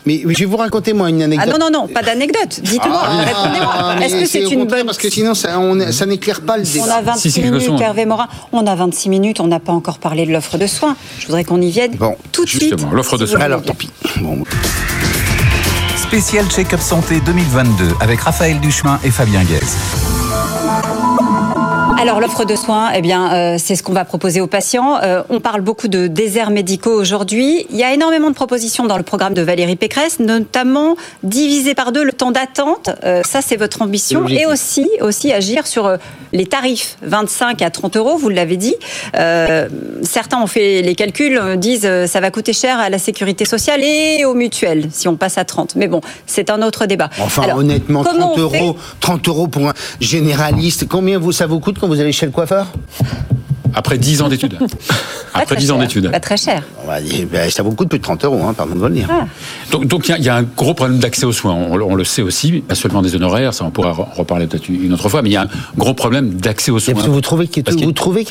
mais 0.06 0.22
je 0.26 0.40
vais 0.40 0.46
vous 0.46 0.56
raconter 0.58 0.94
moi 0.94 1.10
une 1.10 1.22
Ah 1.22 1.26
anecdote. 1.26 1.60
non, 1.60 1.70
non, 1.70 1.82
non, 1.82 1.88
pas 1.88 2.02
d'anecdote. 2.02 2.62
Dites-moi, 2.62 3.02
Ah, 3.04 3.24
répondez-moi. 3.26 3.96
mais 4.00 4.06
Est-ce 4.06 4.16
que 4.22 4.26
c'est 4.26 4.44
une 4.54 4.66
bonne... 4.66 4.86
Parce 4.86 4.98
que 4.98 5.10
sinon, 5.10 5.34
ça, 5.34 5.60
on- 5.60 5.92
ça 5.92 6.06
n'éclaire 6.06 6.40
pas 6.42 6.56
le 6.58 6.64
On 6.64 6.74
débat. 6.74 6.96
a 6.96 7.02
26 7.02 7.22
Si, 7.22 7.32
si, 7.32 7.42
quelque 7.42 7.58
minutes. 7.58 7.82
Hervé 7.82 8.06
Morin. 8.06 8.28
On 8.54 8.66
a 8.66 8.74
26 8.76 9.10
minutes, 9.10 9.40
on 9.42 9.48
n'a 9.48 9.60
pas 9.60 9.74
encore 9.74 9.98
parlé 10.00 10.26
de 10.26 10.32
l'offre 10.32 10.58
de 10.58 10.68
soins. 10.68 10.96
Je 11.20 11.26
voudrais 11.28 11.44
qu'on 11.44 11.60
y 11.62 11.72
vienne 11.72 11.92
Bon, 11.98 12.16
tout 12.32 12.46
de 12.46 12.50
suite. 12.50 12.62
justement, 12.64 12.92
l'offre 12.94 13.18
de 13.18 13.26
soins. 13.26 13.42
Alors, 13.42 13.62
tant 13.64 13.76
pis. 13.76 13.90
Bon, 14.22 14.44
Spécial 16.14 16.46
Check-up 16.48 16.80
Santé 16.80 17.20
2022 17.22 17.96
avec 18.00 18.22
Raphaël 18.22 18.60
Duchemin 18.60 19.00
et 19.04 19.10
Fabien 19.10 19.44
Guez. 19.46 20.03
Alors 22.04 22.20
l'offre 22.20 22.44
de 22.44 22.58
soins, 22.58 22.92
eh 22.94 23.02
bien, 23.02 23.34
euh, 23.34 23.56
c'est 23.58 23.78
ce 23.78 23.82
qu'on 23.82 23.94
va 23.94 24.04
proposer 24.04 24.42
aux 24.42 24.48
patients. 24.48 24.98
Euh, 25.02 25.24
on 25.30 25.40
parle 25.40 25.62
beaucoup 25.62 25.88
de 25.88 26.08
déserts 26.08 26.50
médicaux 26.50 26.92
aujourd'hui. 26.92 27.66
Il 27.70 27.78
y 27.78 27.84
a 27.86 27.94
énormément 27.94 28.30
de 28.30 28.36
propositions 28.36 28.86
dans 28.86 28.98
le 28.98 29.04
programme 29.04 29.34
de 29.34 29.42
Valérie 29.42 29.78
Pécresse, 29.78 30.20
notamment 30.20 30.98
diviser 31.24 31.76
par 31.76 31.94
deux 31.94 32.04
le 32.04 32.12
temps 32.12 32.32
d'attente. 32.32 32.90
Euh, 33.06 33.22
ça, 33.24 33.40
c'est 33.42 33.56
votre 33.56 33.82
ambition. 33.82 34.28
Et 34.28 34.46
aussi, 34.46 34.90
aussi 35.00 35.32
agir 35.32 35.66
sur 35.66 35.96
les 36.34 36.46
tarifs, 36.46 36.98
25 37.04 37.62
à 37.62 37.70
30 37.70 37.96
euros, 37.96 38.18
vous 38.18 38.28
l'avez 38.28 38.58
dit. 38.58 38.76
Certains 39.14 40.42
ont 40.42 40.48
fait 40.48 40.82
les 40.82 40.96
calculs, 40.96 41.56
disent 41.56 41.90
ça 42.08 42.20
va 42.20 42.32
coûter 42.32 42.52
cher 42.52 42.80
à 42.80 42.90
la 42.90 42.98
sécurité 42.98 43.46
sociale 43.46 43.82
et 43.82 44.26
aux 44.26 44.34
mutuelles 44.34 44.90
si 44.92 45.08
on 45.08 45.16
passe 45.16 45.38
à 45.38 45.46
30. 45.46 45.78
Mais 45.78 45.88
bon, 45.88 46.02
c'est 46.26 46.50
un 46.50 46.62
autre 46.64 46.86
débat. 46.86 47.10
Enfin, 47.20 47.44
Alors, 47.44 47.60
honnêtement, 47.60 48.04
comment 48.04 48.34
30 48.34 48.40
on 48.40 48.50
fait 48.50 48.60
euros, 48.60 48.78
30 49.00 49.28
euros 49.30 49.48
pour 49.48 49.70
un 49.70 49.74
généraliste, 50.02 50.86
combien 50.90 51.18
vous, 51.18 51.32
ça 51.32 51.46
vous 51.46 51.62
coûte 51.62 51.78
quand 51.80 51.88
vous 51.88 51.93
allez 52.00 52.12
chez 52.12 52.26
le 52.26 52.32
coiffeur? 52.32 52.68
Après 53.74 53.98
10 53.98 54.22
ans 54.22 54.30
d'études. 54.30 54.58
Après 55.34 55.46
très 55.46 55.56
10 55.56 55.72
ans 55.72 55.78
d'études. 55.80 56.12
Pas 56.12 56.20
très 56.20 56.38
cher. 56.38 56.64
On 56.84 56.88
va 56.88 57.02
dire, 57.02 57.26
ben, 57.32 57.50
Ça 57.50 57.64
vous 57.64 57.72
coûte 57.74 57.90
plus 57.90 58.00
de 58.00 58.04
30 58.04 58.26
euros, 58.26 58.42
hein, 58.48 58.54
pardon 58.56 58.76
de 58.76 58.86
le 58.88 58.94
dire. 58.94 59.08
Ah. 59.10 59.26
Donc, 59.72 59.86
donc 59.88 60.08
il 60.08 60.12
y 60.12 60.14
a- 60.14 60.18
il 60.18 60.24
y, 60.24 60.30
a 60.30 60.36
un 60.36 60.44
gros 60.44 60.74
problème 60.74 61.00
d'accès 61.00 61.26
aux 61.26 61.32
soins. 61.32 61.54
On, 61.54 61.76
le- 61.78 61.84
on 61.86 61.96
le 61.96 62.04
sait 62.04 62.22
aussi, 62.22 62.62
pas 62.62 62.76
seulement 62.76 63.02
des 63.02 63.16
honoraires, 63.16 63.54
ça 63.54 63.64
on 63.66 63.72
pourra 63.72 63.90
en 63.92 64.08
reparler 64.16 64.48
peut-être 64.48 64.70
une 64.70 64.94
autre 64.94 65.10
fois, 65.10 65.22
mais 65.22 65.30
il 65.30 65.34
y 65.34 65.38
a 65.38 65.44
un 65.44 65.48
gros 65.78 65.94
problème 65.94 66.34
d'accès 66.36 66.72
aux 66.72 66.80
soins. 66.80 66.94
parce 66.94 67.06
que 67.08 67.12
vous 67.12 67.22
trouvez 67.22 67.48
qu'il 67.48 67.64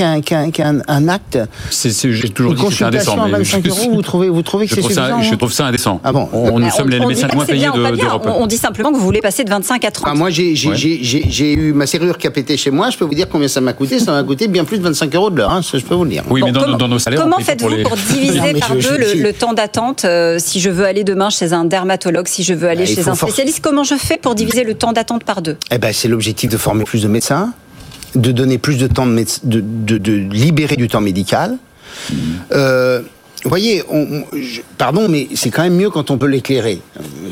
un 0.04 1.08
acte, 1.08 1.38
C'est- 1.70 1.90
c'est- 1.90 2.12
J'ai 2.12 2.28
toujours 2.28 2.54
dit 2.54 2.62
que 2.64 2.70
c'était 2.70 2.84
indécent. 2.84 3.16
mais 3.24 3.30
25 3.32 3.64
je- 3.64 3.70
euros, 3.70 3.90
vous 3.94 4.02
trouvez, 4.02 4.28
vous 4.28 4.42
trouvez 4.42 4.66
que 4.66 4.70
je 4.70 4.74
c'est 4.76 4.82
suffisant 4.82 5.02
ça, 5.08 5.22
je 5.22 5.32
hein 5.32 5.36
trouve 5.36 5.52
ça 5.52 5.66
indécent. 5.66 6.00
Ah 6.04 6.12
bon 6.12 6.28
on, 6.32 6.58
nous 6.58 6.66
Ah, 6.68 6.70
sommes 6.70 6.88
les, 6.90 7.00
on 7.00 7.08
médecins 7.08 7.28
moins 7.34 7.44
c'est 7.46 7.52
payés 7.52 7.66
de- 7.66 7.96
d'Europe. 7.96 8.26
On, 8.26 8.42
on 8.42 8.46
dit 8.46 8.56
simplement 8.56 8.90
que 8.90 8.96
vous 8.96 9.02
voulez 9.04 9.20
passer 9.20 9.44
de 9.44 9.50
25 9.50 9.84
à 9.84 9.90
30. 9.90 10.06
Ah, 10.10 10.14
moi, 10.14 10.30
j'ai 10.30 10.52
eu 11.54 11.72
ma 11.72 11.86
serrure 11.86 12.18
qui 12.18 12.26
a 12.26 12.30
pété 12.30 12.56
chez 12.56 12.70
moi. 12.70 12.90
Je 12.90 12.98
peux 12.98 13.04
vous 13.04 13.14
dire 13.14 13.28
combien 13.28 13.48
ça 13.48 13.60
m'a 13.60 13.72
coûté. 13.72 13.98
Ça 13.98 14.12
m'a 14.12 14.22
coûté 14.22 14.48
bien 14.48 14.64
plus 14.64 14.78
de 14.78 14.82
25 14.84 15.14
euros 15.14 15.30
de 15.32 15.38
l'heure. 15.38 15.50
hein, 15.50 15.62
ça, 15.62 15.78
je 15.78 15.84
peux 15.84 15.94
vous 15.94 16.04
le 16.04 16.10
dire. 16.10 16.22
Oui, 16.30 16.40
Bon, 16.40 16.46
mais 16.46 16.52
dans, 16.52 16.62
comment- 16.62 16.76
dans 16.76 16.88
nos 16.88 16.98
salaires, 16.98 17.20
on 17.20 17.24
Comment 17.24 17.38
faites-vous 17.40 17.68
les- 17.68 17.82
pour 17.82 17.96
diviser 17.96 18.40
Non, 18.52 18.58
par 18.60 18.80
je- 18.80 18.88
deux 18.88 18.94
je- 18.94 19.00
le, 19.00 19.06
je- 19.18 19.22
le 19.22 19.32
temps 19.32 19.52
d'attente 19.52 20.04
euh, 20.04 20.38
si 20.38 20.60
je 20.60 20.70
veux 20.70 20.84
aller 20.84 21.04
demain 21.04 21.30
chez 21.30 21.52
un 21.52 21.64
dermatologue, 21.64 22.28
si 22.28 22.42
je 22.44 22.54
veux 22.54 22.68
aller 22.68 22.84
Ah, 22.86 22.90
il 22.90 22.94
chez 22.94 23.08
un 23.08 23.14
for- 23.14 23.28
spécialiste 23.28 23.60
Comment 23.62 23.84
je 23.84 23.94
fais 23.96 24.16
pour 24.18 24.34
diviser 24.34 24.64
le 24.64 24.74
temps 24.74 24.92
d'attente 24.92 25.24
par 25.24 25.42
deux? 25.42 25.56
Eh 25.70 25.78
ben, 25.78 25.92
c'est 25.92 26.08
l'objectif 26.08 26.50
de 26.50 26.56
former 26.56 26.84
plus 26.84 27.02
de 27.02 27.08
médecins, 27.08 27.52
de 28.14 28.30
donner 28.32 28.58
plus 28.58 28.76
de 28.78 28.86
temps 28.86 29.06
de, 29.06 29.12
médec- 29.12 29.40
de, 29.44 29.60
de, 29.62 29.98
de 29.98 30.12
libérer 30.12 30.76
du 30.76 30.88
temps 30.88 31.00
médical. 31.00 31.56
Euh, 32.52 33.00
vous 33.44 33.48
voyez, 33.48 33.82
on- 33.90 34.06
on- 34.32 34.36
je- 34.36 34.60
pardon, 34.78 35.08
mais 35.08 35.28
c'est 35.34 35.50
quand 35.50 35.62
même 35.62 35.74
mieux 35.74 35.90
quand 35.90 36.10
on 36.10 36.18
peut 36.18 36.26
l'éclairer, 36.26 36.80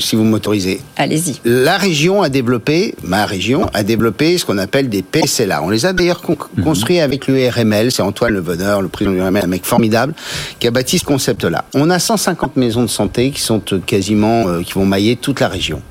si 0.01 0.17
vous 0.17 0.25
m'autorisez. 0.25 0.81
Allez-y. 0.97 1.37
La 1.45 1.77
région 1.79 2.23
a 2.23 2.29
développé, 2.29 2.95
ma 3.03 3.27
région 3.27 3.69
a 3.75 3.83
développé 3.83 4.39
ce 4.39 4.45
qu'on 4.45 4.59
appelle 4.59 4.89
des 4.89 5.03
PSLA. 5.03 5.63
On 5.63 5.71
les 5.71 5.87
a 5.87 5.93
d'ailleurs 5.93 6.21
con- 6.23 6.37
construits 6.63 7.01
avec 7.01 7.27
l'URML. 7.27 7.93
C'est 7.93 8.03
Antoine 8.03 8.33
Le 8.35 8.41
Bonheur, 8.41 8.83
le 8.83 8.89
président 8.89 9.13
de 9.13 9.17
l'URML, 9.21 9.45
un 9.45 9.49
mec 9.49 9.65
formidable, 9.65 10.15
qui 10.59 10.67
a 10.67 10.71
bâti 10.71 10.99
ce 10.99 11.05
concept-là. 11.05 11.65
On 11.75 11.91
a 11.91 11.99
150 11.99 12.57
maisons 12.57 12.83
de 12.83 12.89
santé 12.89 13.31
qui 13.31 13.41
sont 13.41 13.63
euh, 13.73 13.79
quasiment, 13.85 14.49
euh, 14.49 14.63
qui 14.63 14.73
vont 14.73 14.87
mailler 14.87 15.17
toute 15.17 15.41
la 15.41 15.49
région. 15.49 15.83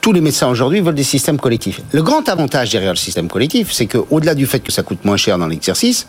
Tous 0.00 0.12
les 0.12 0.20
médecins 0.20 0.48
aujourd'hui 0.48 0.80
veulent 0.80 0.94
des 0.94 1.02
systèmes 1.04 1.38
collectifs. 1.38 1.80
Le 1.92 2.02
grand 2.02 2.28
avantage 2.28 2.70
derrière 2.70 2.92
le 2.92 2.96
système 2.96 3.28
collectif, 3.28 3.72
c'est 3.72 3.86
que, 3.86 3.98
au-delà 4.10 4.34
du 4.34 4.46
fait 4.46 4.60
que 4.60 4.72
ça 4.72 4.82
coûte 4.82 5.04
moins 5.04 5.16
cher 5.16 5.38
dans 5.38 5.46
l'exercice, 5.46 6.06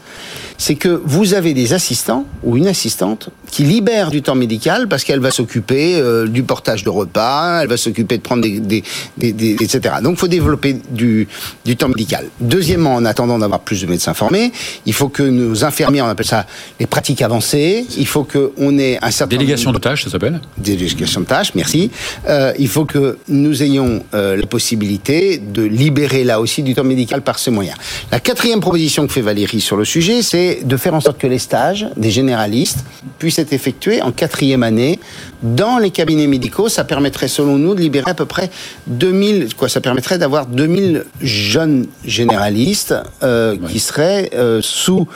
c'est 0.58 0.75
que 0.75 1.01
vous 1.05 1.34
avez 1.34 1.53
des 1.53 1.74
assistants 1.74 2.25
ou 2.43 2.58
une 2.58 2.67
assistante 2.67 3.29
qui 3.50 3.63
libère 3.63 4.12
du 4.12 4.22
temps 4.22 4.36
médical 4.36 4.88
parce 4.88 5.03
qu'elle 5.03 5.20
va 5.20 5.31
s'occuper 5.31 5.96
euh, 6.00 6.27
du 6.27 6.43
portage 6.43 6.84
de 6.84 6.89
repas, 6.89 7.41
elle 7.62 7.68
va 7.68 7.78
s'occuper 7.78 8.18
de 8.18 8.22
prendre 8.22 8.42
des, 8.44 8.60
des, 8.60 8.84
des, 9.18 9.34
des 9.34 9.54
etc. 9.54 9.96
Donc, 10.02 10.14
il 10.14 10.20
faut 10.20 10.28
développer 10.28 10.78
du, 10.90 11.28
du 11.66 11.76
temps 11.76 11.90
médical. 11.90 12.26
Deuxièmement, 12.40 12.96
en 12.96 13.06
attendant 13.06 13.40
d'avoir 13.40 13.62
plus 13.62 13.82
de 13.82 13.88
médecins 13.88 14.14
formés, 14.14 14.52
il 14.86 14.94
faut 14.94 15.10
que 15.10 15.24
nos 15.24 15.64
infirmiers, 15.64 16.02
on 16.02 16.08
appelle 16.08 16.26
ça 16.26 16.46
les 16.80 16.88
pratiques 16.88 17.22
avancées, 17.22 17.86
il 17.98 18.08
faut 18.08 18.24
qu'on 18.24 18.78
ait 18.78 18.98
un 19.02 19.12
certain 19.12 19.38
délégation 19.38 19.72
de 19.72 19.78
tâches, 19.78 20.04
ça 20.04 20.10
s'appelle 20.10 20.40
délégation 20.58 21.22
de 21.22 21.26
tâches, 21.26 21.54
merci. 21.56 21.92
Euh, 22.28 22.54
il 22.60 22.68
faut 22.68 22.86
que 22.86 23.18
nous 23.28 23.64
ayons 23.64 24.04
euh, 24.14 24.36
la 24.38 24.46
possibilité 24.46 25.38
de 25.38 25.64
libérer 25.64 26.24
là 26.24 26.40
aussi 26.40 26.64
du 26.64 26.74
temps 26.74 26.84
médical 26.84 27.22
par 27.22 27.40
ce 27.40 27.50
moyen. 27.50 27.74
La 28.12 28.20
quatrième 28.20 28.60
proposition 28.60 29.08
que 29.08 29.14
fait 29.14 29.22
Valérie 29.22 29.62
sur 29.62 29.78
le 29.78 29.86
sujet, 29.86 30.22
c'est 30.22 30.62
de 30.64 30.78
faire 30.78 30.94
en 30.94 31.02
sorte 31.02 31.18
que 31.18 31.28
les 31.28 31.40
stages 31.40 31.88
des 31.98 32.12
généralistes 32.12 32.84
puissent 33.20 33.40
être 33.40 33.54
effectués 33.54 34.02
en 34.02 34.12
quatrième 34.12 34.64
année 34.64 35.00
dans 35.44 35.78
les 35.78 35.92
cabinets 35.92 36.28
médicaux. 36.28 36.70
Ça 36.70 36.84
permettrait, 36.84 37.28
selon 37.32 37.58
nous, 37.58 37.74
de 37.74 37.82
libérer 37.82 38.12
à 38.12 38.14
peu 38.14 38.26
près 38.26 38.52
2000, 38.88 39.56
quoi, 39.56 39.68
ça 39.70 39.82
permettrait 39.82 40.20
d'avoir 40.20 40.46
2000 40.46 41.06
jeunes 41.22 41.88
généralistes 42.06 42.94
euh, 43.24 43.58
qui 43.70 43.80
seraient 43.80 44.30
euh, 44.36 44.60
sous 44.62 45.08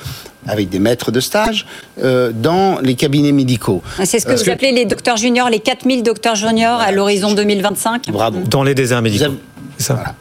avec 0.48 0.70
des 0.70 0.80
maîtres 0.80 1.12
de 1.12 1.20
stage 1.20 1.66
euh, 2.04 2.32
dans 2.34 2.80
les 2.80 2.96
cabinets 2.96 3.32
médicaux. 3.32 3.82
C'est 4.04 4.20
ce 4.20 4.26
que 4.26 4.34
vous 4.34 4.50
appelez 4.50 4.72
les 4.72 4.86
docteurs 4.86 5.18
juniors, 5.18 5.50
les 5.50 5.60
4000 5.60 6.04
docteurs 6.04 6.36
juniors 6.36 6.80
à 6.80 6.92
l'horizon 6.92 7.34
2025 7.34 8.12
Bravo. 8.12 8.40
Dans 8.48 8.64
les 8.64 8.76
déserts 8.76 9.02
médicaux. 9.02 9.26
Vous 9.26 9.32
avez- 9.32 9.40
C'est 9.78 9.88
ça. 9.88 9.94
Voilà. 9.96 10.16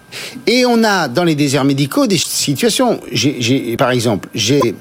Et 0.46 0.64
on 0.66 0.82
a 0.82 1.08
dans 1.08 1.24
les 1.24 1.34
déserts 1.34 1.64
médicaux 1.64 2.06
des 2.06 2.16
situations. 2.18 3.00
Par 3.78 3.90
exemple, 3.90 4.28
j'ai 4.34 4.74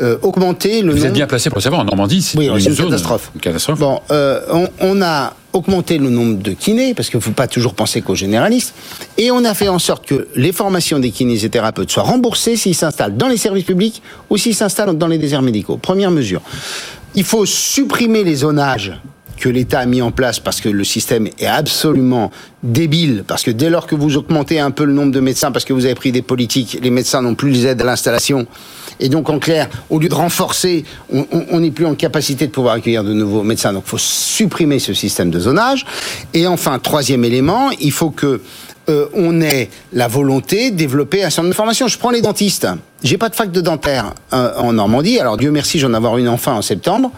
euh, 0.00 0.16
augmenté 0.22 0.82
le 0.82 0.90
Vous 0.90 0.96
nombre. 0.96 1.06
êtes 1.08 1.12
bien 1.14 1.26
placé 1.26 1.50
pour 1.50 1.58
le 1.58 1.62
savoir. 1.62 1.82
En 1.82 1.84
Normandie, 1.84 2.22
c'est 2.22 2.36
Oui, 2.38 2.46
une 2.46 2.58
zone- 2.58 2.86
catastrophe. 2.86 3.30
Une 3.34 3.40
catastrophe. 3.40 3.78
Bon, 3.78 4.00
euh, 4.10 4.40
on, 4.50 4.68
on 4.80 5.02
a 5.02 5.34
augmenté 5.52 5.98
le 5.98 6.10
nombre 6.10 6.42
de 6.42 6.50
kinés, 6.52 6.94
parce 6.94 7.08
qu'il 7.10 7.18
ne 7.18 7.22
faut 7.22 7.30
pas 7.30 7.46
toujours 7.46 7.74
penser 7.74 8.02
qu'aux 8.02 8.16
généralistes, 8.16 8.74
et 9.18 9.30
on 9.30 9.44
a 9.44 9.54
fait 9.54 9.68
en 9.68 9.78
sorte 9.78 10.04
que 10.04 10.26
les 10.34 10.50
formations 10.52 10.98
des 10.98 11.10
kinésithérapeutes 11.10 11.90
soient 11.92 12.02
remboursées 12.02 12.56
s'ils 12.56 12.74
s'installent 12.74 13.16
dans 13.16 13.28
les 13.28 13.36
services 13.36 13.64
publics 13.64 14.02
ou 14.30 14.36
s'ils 14.36 14.56
s'installent 14.56 14.98
dans 14.98 15.06
les 15.06 15.18
déserts 15.18 15.42
médicaux. 15.42 15.76
Première 15.76 16.10
mesure. 16.10 16.40
Il 17.14 17.22
faut 17.22 17.46
supprimer 17.46 18.24
les 18.24 18.34
zonages 18.36 18.92
que 19.38 19.48
l'État 19.48 19.80
a 19.80 19.86
mis 19.86 20.02
en 20.02 20.10
place 20.10 20.40
parce 20.40 20.60
que 20.60 20.68
le 20.68 20.84
système 20.84 21.26
est 21.38 21.46
absolument 21.46 22.30
débile, 22.62 23.24
parce 23.26 23.42
que 23.42 23.50
dès 23.50 23.68
lors 23.70 23.86
que 23.86 23.94
vous 23.94 24.16
augmentez 24.16 24.58
un 24.60 24.70
peu 24.70 24.84
le 24.84 24.92
nombre 24.92 25.12
de 25.12 25.20
médecins 25.20 25.52
parce 25.52 25.64
que 25.64 25.72
vous 25.72 25.84
avez 25.84 25.94
pris 25.94 26.12
des 26.12 26.22
politiques, 26.22 26.78
les 26.82 26.90
médecins 26.90 27.20
n'ont 27.22 27.34
plus 27.34 27.50
les 27.50 27.66
aides 27.66 27.80
à 27.82 27.84
l'installation. 27.84 28.46
Et 29.00 29.08
donc, 29.08 29.28
en 29.28 29.38
clair, 29.40 29.68
au 29.90 29.98
lieu 29.98 30.08
de 30.08 30.14
renforcer, 30.14 30.84
on- 31.12 31.58
n'est 31.60 31.72
plus 31.72 31.84
en 31.84 31.94
capacité 31.94 32.46
de 32.46 32.52
pouvoir 32.52 32.74
accueillir 32.74 33.02
de 33.02 33.12
nouveaux 33.12 33.42
médecins. 33.42 33.72
Donc, 33.72 33.82
il 33.86 33.90
faut 33.90 33.98
supprimer 33.98 34.78
ce 34.78 34.94
système 34.94 35.30
de 35.30 35.40
zonage. 35.40 35.84
Et 36.32 36.46
enfin, 36.46 36.78
troisième 36.78 37.24
élément, 37.24 37.70
il 37.80 37.90
faut 37.92 38.10
que 38.10 38.40
euh, 38.88 39.06
on 39.14 39.40
ait 39.40 39.70
la 39.92 40.08
volonté 40.08 40.70
de 40.70 40.76
développer 40.76 41.24
un 41.24 41.30
certain 41.30 41.42
nombre 41.42 41.52
de 41.52 41.56
formations. 41.56 41.88
Je 41.88 41.98
prends 41.98 42.10
les 42.10 42.22
dentistes. 42.22 42.66
J'ai 43.02 43.18
pas 43.18 43.28
de 43.28 43.34
fac 43.34 43.50
de 43.50 43.60
dentaire 43.60 44.14
euh, 44.32 44.54
en 44.56 44.72
Normandie. 44.74 45.18
Alors 45.18 45.36
Dieu 45.36 45.50
merci, 45.50 45.78
j'en 45.78 45.94
avoir 45.94 46.18
une 46.18 46.28
enfin 46.28 46.52
en 46.52 46.62
septembre. 46.62 47.10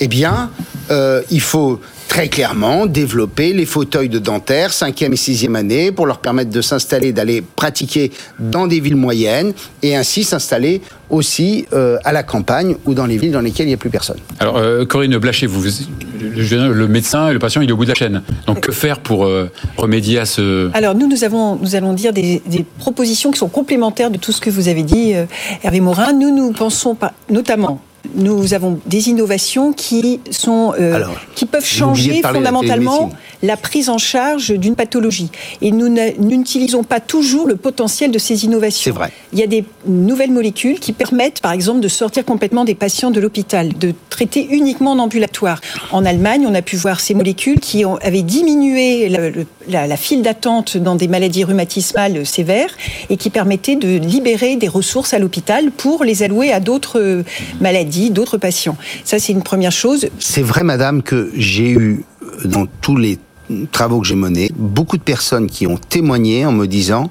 Eh 0.00 0.08
bien, 0.08 0.50
euh, 0.90 1.22
il 1.30 1.40
faut 1.40 1.80
très 2.12 2.28
clairement 2.28 2.84
développer 2.84 3.54
les 3.54 3.64
fauteuils 3.64 4.10
de 4.10 4.18
dentaire 4.18 4.74
cinquième 4.74 5.14
et 5.14 5.16
sixième 5.16 5.56
année 5.56 5.92
pour 5.92 6.04
leur 6.04 6.18
permettre 6.18 6.50
de 6.50 6.60
s'installer, 6.60 7.10
d'aller 7.10 7.40
pratiquer 7.40 8.12
dans 8.38 8.66
des 8.66 8.80
villes 8.80 8.96
moyennes 8.96 9.54
et 9.82 9.96
ainsi 9.96 10.22
s'installer 10.22 10.82
aussi 11.08 11.64
euh, 11.72 11.96
à 12.04 12.12
la 12.12 12.22
campagne 12.22 12.76
ou 12.84 12.92
dans 12.92 13.06
les 13.06 13.16
villes 13.16 13.32
dans 13.32 13.40
lesquelles 13.40 13.64
il 13.64 13.70
n'y 13.70 13.74
a 13.74 13.78
plus 13.78 13.88
personne. 13.88 14.18
Alors, 14.40 14.58
euh, 14.58 14.84
Corinne 14.84 15.16
Blaché, 15.16 15.46
vous, 15.46 15.62
le, 15.62 16.74
le 16.74 16.86
médecin 16.86 17.30
et 17.30 17.32
le 17.32 17.38
patient, 17.38 17.62
il 17.62 17.70
est 17.70 17.72
au 17.72 17.78
bout 17.78 17.86
de 17.86 17.90
la 17.90 17.94
chaîne. 17.94 18.20
Donc, 18.46 18.60
que 18.60 18.72
faire 18.72 19.00
pour 19.00 19.24
euh, 19.24 19.50
remédier 19.78 20.18
à 20.18 20.26
ce... 20.26 20.70
Alors 20.74 20.94
nous, 20.94 21.08
nous, 21.08 21.24
avons, 21.24 21.56
nous 21.56 21.76
allons 21.76 21.94
dire 21.94 22.12
des, 22.12 22.42
des 22.44 22.66
propositions 22.78 23.30
qui 23.30 23.38
sont 23.38 23.48
complémentaires 23.48 24.10
de 24.10 24.18
tout 24.18 24.32
ce 24.32 24.42
que 24.42 24.50
vous 24.50 24.68
avez 24.68 24.82
dit, 24.82 25.14
euh, 25.14 25.24
Hervé 25.62 25.80
Morin. 25.80 26.12
Nous, 26.12 26.30
nous 26.30 26.52
pensons 26.52 26.94
pas, 26.94 27.14
notamment, 27.30 27.80
nous 28.14 28.54
avons 28.54 28.78
des 28.86 29.08
innovations 29.08 29.72
qui 29.72 30.20
sont, 30.30 30.74
euh, 30.78 30.94
Alors, 30.94 31.14
qui 31.34 31.46
peuvent 31.46 31.64
changer 31.64 32.22
fondamentalement. 32.22 33.10
La 33.42 33.56
prise 33.56 33.88
en 33.88 33.98
charge 33.98 34.52
d'une 34.52 34.76
pathologie. 34.76 35.30
Et 35.60 35.70
nous 35.70 35.88
n'utilisons 36.18 36.84
pas 36.84 37.00
toujours 37.00 37.46
le 37.46 37.56
potentiel 37.56 38.10
de 38.10 38.18
ces 38.18 38.44
innovations. 38.44 38.92
C'est 38.92 38.98
vrai. 38.98 39.12
Il 39.32 39.38
y 39.38 39.42
a 39.42 39.46
des 39.46 39.64
nouvelles 39.86 40.30
molécules 40.30 40.78
qui 40.78 40.92
permettent, 40.92 41.40
par 41.40 41.52
exemple, 41.52 41.80
de 41.80 41.88
sortir 41.88 42.24
complètement 42.24 42.64
des 42.64 42.74
patients 42.74 43.10
de 43.10 43.20
l'hôpital, 43.20 43.76
de 43.76 43.94
traiter 44.10 44.46
uniquement 44.50 44.92
en 44.92 44.98
ambulatoire. 44.98 45.60
En 45.90 46.04
Allemagne, 46.04 46.46
on 46.48 46.54
a 46.54 46.62
pu 46.62 46.76
voir 46.76 47.00
ces 47.00 47.14
molécules 47.14 47.60
qui 47.60 47.84
ont, 47.84 47.96
avaient 47.96 48.22
diminué 48.22 49.08
la, 49.08 49.86
la 49.86 49.96
file 49.96 50.22
d'attente 50.22 50.76
dans 50.76 50.94
des 50.94 51.08
maladies 51.08 51.44
rhumatismales 51.44 52.24
sévères 52.26 52.76
et 53.10 53.16
qui 53.16 53.30
permettaient 53.30 53.76
de 53.76 53.98
libérer 53.98 54.56
des 54.56 54.68
ressources 54.68 55.14
à 55.14 55.18
l'hôpital 55.18 55.70
pour 55.70 56.04
les 56.04 56.22
allouer 56.22 56.52
à 56.52 56.60
d'autres 56.60 57.00
euh, 57.00 57.24
maladies, 57.60 58.10
d'autres 58.10 58.38
patients. 58.38 58.76
Ça, 59.04 59.18
c'est 59.18 59.32
une 59.32 59.42
première 59.42 59.72
chose. 59.72 60.08
C'est 60.18 60.42
vrai, 60.42 60.62
madame, 60.62 61.02
que 61.02 61.30
j'ai 61.34 61.70
eu, 61.70 62.04
dans 62.44 62.66
tous 62.80 62.96
les 62.96 63.18
travaux 63.70 64.00
que 64.00 64.06
j'ai 64.06 64.14
menés, 64.14 64.50
beaucoup 64.56 64.96
de 64.96 65.02
personnes 65.02 65.46
qui 65.46 65.66
ont 65.66 65.78
témoigné 65.78 66.44
en 66.46 66.52
me 66.52 66.66
disant, 66.66 67.10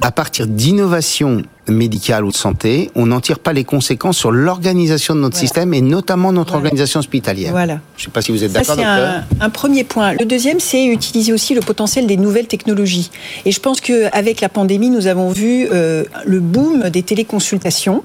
à 0.00 0.10
partir 0.10 0.46
d'innovations 0.46 1.42
médicales 1.68 2.24
ou 2.24 2.30
de 2.30 2.36
santé, 2.36 2.90
on 2.96 3.06
n'en 3.06 3.20
tire 3.20 3.38
pas 3.38 3.52
les 3.52 3.62
conséquences 3.64 4.16
sur 4.18 4.32
l'organisation 4.32 5.14
de 5.14 5.20
notre 5.20 5.36
Voilà. 5.36 5.46
système 5.46 5.74
et 5.74 5.80
notamment 5.80 6.32
notre 6.32 6.52
Voilà. 6.52 6.64
organisation 6.66 6.98
hospitalière. 7.00 7.52
Voilà. 7.52 7.78
Je 7.96 8.02
ne 8.02 8.04
sais 8.06 8.10
pas 8.10 8.22
si 8.22 8.32
vous 8.32 8.42
êtes 8.42 8.52
d'accord, 8.52 8.76
c'est 8.76 9.42
un 9.44 9.50
premier 9.50 9.84
point. 9.84 10.14
Le 10.18 10.24
deuxième, 10.24 10.58
c'est 10.58 10.84
utiliser 10.86 11.32
aussi 11.32 11.54
le 11.54 11.60
potentiel 11.60 12.06
des 12.08 12.16
nouvelles 12.16 12.48
technologies. 12.48 13.10
Et 13.44 13.52
je 13.52 13.60
pense 13.60 13.80
qu'avec 13.80 14.40
la 14.40 14.48
pandémie, 14.48 14.90
nous 14.90 15.06
avons 15.06 15.30
vu 15.30 15.68
euh, 15.70 16.04
le 16.26 16.40
boom 16.40 16.88
des 16.90 17.02
téléconsultations, 17.04 18.02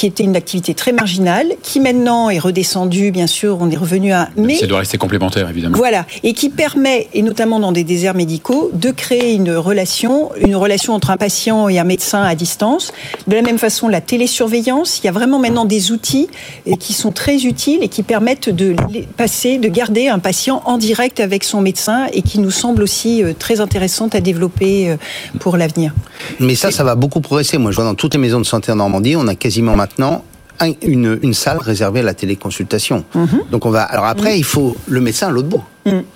qui 0.00 0.06
était 0.06 0.24
une 0.24 0.34
activité 0.34 0.72
très 0.72 0.92
marginale, 0.92 1.52
qui 1.62 1.78
maintenant 1.78 2.30
est 2.30 2.38
redescendue, 2.38 3.10
bien 3.10 3.26
sûr, 3.26 3.58
on 3.60 3.70
est 3.70 3.76
revenu 3.76 4.14
à... 4.14 4.30
Mais 4.34 4.54
Ça 4.54 4.66
doit 4.66 4.78
rester 4.78 4.96
complémentaire, 4.96 5.50
évidemment. 5.50 5.76
voilà, 5.76 6.06
et 6.22 6.32
qui 6.32 6.48
permet, 6.48 7.08
et 7.12 7.20
notamment 7.20 7.60
dans 7.60 7.70
des 7.70 7.84
déserts 7.84 8.14
médicaux, 8.14 8.70
de 8.72 8.92
créer 8.92 9.34
une 9.34 9.52
relation, 9.52 10.30
une 10.40 10.56
relation 10.56 10.94
entre 10.94 11.10
un 11.10 11.18
patient 11.18 11.68
et 11.68 11.78
un 11.78 11.84
médecin 11.84 12.22
à 12.22 12.34
distance. 12.34 12.94
De 13.26 13.34
la 13.34 13.42
même 13.42 13.58
façon, 13.58 13.88
la 13.88 14.00
télésurveillance, 14.00 15.00
il 15.00 15.04
y 15.04 15.08
a 15.10 15.12
vraiment 15.12 15.38
maintenant 15.38 15.66
des 15.66 15.92
outils 15.92 16.28
euh, 16.66 16.76
qui 16.76 16.94
sont 16.94 17.12
très 17.12 17.44
utiles 17.44 17.80
et 17.82 17.88
qui 17.88 18.02
permettent 18.02 18.48
de 18.48 18.74
passer, 19.18 19.58
de 19.58 19.68
garder 19.68 20.08
un 20.08 20.18
patient 20.18 20.62
en 20.64 20.78
direct 20.78 21.20
avec 21.20 21.44
son 21.44 21.60
médecin 21.60 22.06
et 22.14 22.22
qui 22.22 22.38
nous 22.38 22.50
semble 22.50 22.82
aussi 22.82 23.22
euh, 23.22 23.34
très 23.38 23.60
intéressante 23.60 24.14
à 24.14 24.22
développer 24.22 24.88
euh, 24.88 24.96
pour 25.40 25.58
l'avenir. 25.58 25.92
Mais 26.38 26.54
ça, 26.54 26.70
ça 26.70 26.84
va 26.84 26.94
beaucoup 26.94 27.20
progresser. 27.20 27.58
Moi, 27.58 27.70
je 27.70 27.76
vois 27.76 27.84
dans 27.84 27.94
toutes 27.94 28.14
les 28.14 28.20
maisons 28.20 28.40
de 28.40 28.46
santé 28.46 28.72
en 28.72 28.76
Normandie, 28.76 29.14
on 29.14 29.28
a 29.28 29.34
quasiment 29.34 29.76
maintenant 29.76 29.89
un- 29.98 30.72
une, 30.82 31.18
une 31.22 31.32
salle 31.34 31.58
réservée 31.58 32.00
à 32.00 32.02
la 32.02 32.14
téléconsultation. 32.14 33.04
Donc 33.50 33.64
on 33.66 33.70
va. 33.70 33.82
Alors 33.82 34.04
après, 34.06 34.38
il 34.38 34.44
faut 34.44 34.76
le 34.88 35.00
médecin 35.00 35.28
à 35.28 35.30
l'autre 35.30 35.48
bout, 35.48 35.64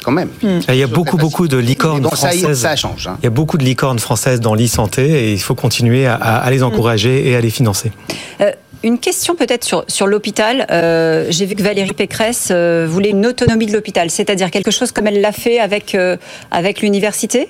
quand 0.02 0.12
même. 0.12 0.28
Il 0.42 0.74
y 0.76 0.82
a 0.82 0.86
beaucoup, 0.86 1.16
beaucoup 1.16 1.48
de 1.48 1.56
licornes 1.56 2.04
ça, 2.10 2.28
françaises. 2.28 2.60
ça 2.60 2.76
change. 2.76 3.08
hein. 3.08 3.16
Il 3.22 3.24
y 3.24 3.26
a 3.26 3.30
beaucoup 3.30 3.56
de 3.58 3.64
licornes 3.64 3.98
françaises 3.98 4.40
dans 4.40 4.54
l'e-santé 4.54 5.28
et 5.28 5.32
il 5.32 5.40
faut 5.40 5.54
continuer 5.54 6.06
à, 6.06 6.14
à 6.16 6.50
les 6.50 6.62
encourager 6.62 7.28
et 7.28 7.36
à 7.36 7.40
les 7.40 7.50
financer. 7.50 7.90
Euh, 8.42 8.50
une 8.82 8.98
question 8.98 9.34
peut-être 9.34 9.64
sur, 9.64 9.84
sur 9.88 10.06
l'hôpital. 10.06 10.66
Euh, 10.70 11.26
J'ai 11.30 11.46
vu 11.46 11.54
que 11.54 11.62
Valérie 11.62 11.94
Pécresse 11.94 12.48
euh, 12.50 12.86
voulait 12.86 13.10
une 13.10 13.24
autonomie 13.24 13.64
de 13.64 13.72
l'hôpital, 13.72 14.10
c'est-à-dire 14.10 14.50
quelque 14.50 14.70
chose 14.70 14.92
comme 14.92 15.06
elle 15.06 15.22
l'a 15.22 15.32
fait 15.32 15.58
avec, 15.58 15.94
euh, 15.94 16.18
avec 16.50 16.82
l'université? 16.82 17.48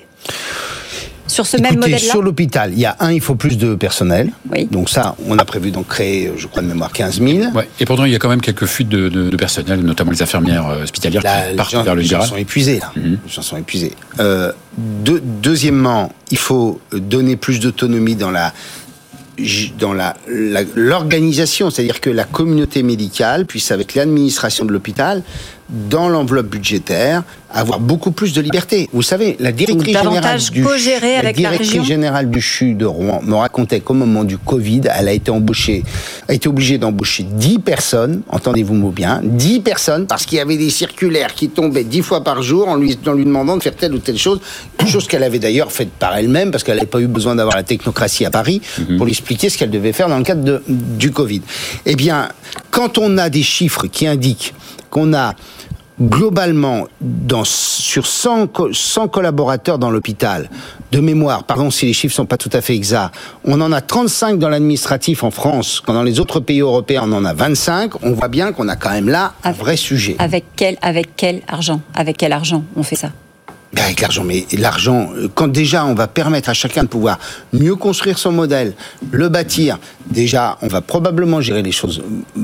Sur 1.27 1.47
ce 1.47 1.57
même 1.57 1.65
Écoutez, 1.73 1.79
modèle-là 1.91 2.11
sur 2.11 2.21
l'hôpital, 2.21 2.71
il 2.73 2.79
y 2.79 2.85
a 2.85 2.95
un, 2.99 3.11
il 3.11 3.19
faut 3.19 3.35
plus 3.35 3.57
de 3.57 3.73
personnel. 3.75 4.31
Oui. 4.51 4.67
Donc 4.71 4.89
ça, 4.89 5.15
on 5.27 5.37
a 5.39 5.45
prévu 5.45 5.71
d'en 5.71 5.81
créer, 5.83 6.31
je 6.37 6.45
crois 6.47 6.61
de 6.61 6.67
mémoire, 6.67 6.91
15 6.91 7.19
000. 7.19 7.49
Ouais. 7.55 7.67
Et 7.79 7.85
pourtant, 7.85 8.05
il 8.05 8.11
y 8.11 8.15
a 8.15 8.19
quand 8.19 8.29
même 8.29 8.41
quelques 8.41 8.65
fuites 8.67 8.89
de, 8.89 9.09
de- 9.09 9.29
de 9.31 9.35
personnel, 9.37 9.81
notamment 9.81 10.11
les 10.11 10.21
infirmières 10.21 10.67
euh, 10.67 10.83
hospitalières 10.83 11.23
Là, 11.23 11.49
qui 11.49 11.55
partent 11.55 11.71
gens, 11.71 11.83
vers 11.83 11.95
le 11.95 12.01
les 12.01 12.07
gens 12.07 12.21
sont 12.21 12.35
épuisés, 12.37 12.79
là. 12.79 12.91
Mhm. 12.95 13.17
Les 13.25 13.31
gens 13.31 13.41
sont 13.41 13.57
épuisés. 13.57 13.93
Euh, 14.19 14.51
deux- 14.77 15.21
deuxièmement, 15.41 16.11
il 16.29 16.37
faut 16.37 16.79
donner 16.93 17.35
plus 17.37 17.59
d'autonomie 17.59 18.15
dans 18.15 18.31
la 18.31 18.53
dans 19.79 19.91
la- 19.93 20.15
la- 20.29 20.61
l'organisation, 20.75 21.69
c'est-à-dire 21.69 21.99
que 21.99 22.09
la 22.09 22.23
communauté 22.23 22.83
médicale 22.83 23.45
puisse, 23.45 23.69
avec 23.71 23.93
l'administration 23.95 24.63
de 24.63 24.71
l'hôpital, 24.71 25.23
dans 25.69 26.09
l'enveloppe 26.09 26.47
budgétaire, 26.47 27.23
avoir 27.51 27.79
beaucoup 27.79 28.11
plus 28.11 28.33
de 28.33 28.41
liberté. 28.41 28.89
Vous 28.93 29.01
savez, 29.01 29.35
la 29.39 29.51
directrice 29.51 29.97
générale 29.97 30.39
du 30.51 30.61
la 30.61 30.69
avec 31.19 31.23
la 31.23 31.33
directrice 31.33 31.69
région. 31.69 31.83
générale 31.83 32.29
du 32.29 32.41
CHU 32.41 32.73
de 32.75 32.85
Rouen 32.85 33.21
me 33.23 33.33
racontait 33.35 33.79
qu'au 33.79 33.93
moment 33.93 34.23
du 34.23 34.37
Covid, 34.37 34.81
elle 34.93 35.07
a 35.07 35.13
été 35.13 35.31
embauchée, 35.31 35.83
a 36.27 36.33
été 36.33 36.47
obligée 36.49 36.77
d'embaucher 36.77 37.23
10 37.23 37.59
personnes, 37.59 38.21
entendez-vous 38.29 38.91
bien, 38.91 39.21
10 39.23 39.61
personnes, 39.61 40.05
parce 40.05 40.25
qu'il 40.25 40.37
y 40.37 40.41
avait 40.41 40.57
des 40.57 40.69
circulaires 40.69 41.33
qui 41.33 41.49
tombaient 41.49 41.83
10 41.83 42.01
fois 42.01 42.23
par 42.23 42.43
jour 42.43 42.67
en 42.67 42.75
lui, 42.75 42.97
en 43.07 43.13
lui 43.13 43.25
demandant 43.25 43.57
de 43.57 43.63
faire 43.63 43.75
telle 43.75 43.93
ou 43.93 43.99
telle 43.99 44.17
chose, 44.17 44.39
chose 44.85 45.07
qu'elle 45.07 45.23
avait 45.23 45.39
d'ailleurs 45.39 45.71
faite 45.71 45.89
par 45.97 46.15
elle-même, 46.15 46.51
parce 46.51 46.63
qu'elle 46.63 46.75
n'avait 46.75 46.87
pas 46.87 46.99
eu 46.99 47.07
besoin 47.07 47.35
d'avoir 47.35 47.55
la 47.55 47.63
technocratie 47.63 48.25
à 48.25 48.29
Paris 48.29 48.61
pour 48.97 49.05
lui 49.05 49.13
expliquer 49.13 49.49
ce 49.49 49.57
qu'elle 49.57 49.71
devait 49.71 49.93
faire 49.93 50.09
dans 50.09 50.17
le 50.17 50.23
cadre 50.23 50.43
de- 50.43 50.61
du 50.67 51.11
Covid. 51.11 51.41
Eh 51.87 51.95
bien, 51.95 52.29
quand 52.69 52.97
on 52.99 53.17
a 53.17 53.29
des 53.29 53.43
chiffres 53.43 53.87
qui 53.87 54.05
indiquent 54.05 54.53
qu'on 54.95 55.13
a 55.13 55.35
globalement, 56.01 56.87
dans, 57.01 57.43
sur 57.43 58.05
100, 58.05 58.47
100 58.71 59.09
collaborateurs 59.09 59.77
dans 59.77 59.91
l'hôpital, 59.91 60.49
de 60.93 61.01
mémoire, 61.01 61.43
pardon 61.43 61.69
si 61.69 61.85
les 61.85 61.91
chiffres 61.91 62.15
sont 62.15 62.25
pas 62.25 62.37
tout 62.37 62.49
à 62.53 62.61
fait 62.61 62.75
exacts, 62.75 63.13
on 63.43 63.59
en 63.59 63.73
a 63.73 63.81
35 63.81 64.39
dans 64.39 64.47
l'administratif 64.47 65.25
en 65.25 65.31
France, 65.31 65.81
quand 65.85 65.93
dans 65.93 66.03
les 66.03 66.21
autres 66.21 66.39
pays 66.39 66.61
européens 66.61 67.03
on 67.05 67.11
en 67.11 67.25
a 67.25 67.33
25, 67.33 68.03
on 68.03 68.11
voit 68.11 68.29
bien 68.29 68.53
qu'on 68.53 68.69
a 68.69 68.77
quand 68.77 68.91
même 68.91 69.09
là 69.09 69.33
un 69.43 69.51
vrai 69.51 69.75
sujet. 69.75 70.15
Avec 70.19 70.45
quel, 70.55 70.77
avec 70.81 71.09
quel 71.17 71.41
argent 71.49 71.81
Avec 71.93 72.15
quel 72.15 72.31
argent 72.31 72.63
on 72.77 72.83
fait 72.83 72.95
ça? 72.95 73.09
Ben, 73.75 73.83
avec 73.83 73.99
l'argent, 73.99 74.23
mais 74.23 74.45
l'argent, 74.57 75.09
euh, 75.17 75.27
quand 75.33 75.49
déjà 75.49 75.85
on 75.85 75.95
va 75.95 76.07
permettre 76.07 76.47
à 76.47 76.53
chacun 76.53 76.83
de 76.83 76.87
pouvoir 76.87 77.19
mieux 77.51 77.75
construire 77.75 78.17
son 78.17 78.31
modèle, 78.31 78.73
le 79.11 79.27
bâtir, 79.27 79.79
déjà 80.09 80.57
on 80.61 80.67
va 80.67 80.79
probablement 80.79 81.41
gérer 81.41 81.61
les 81.61 81.73
choses 81.73 82.01
euh, 82.01 82.41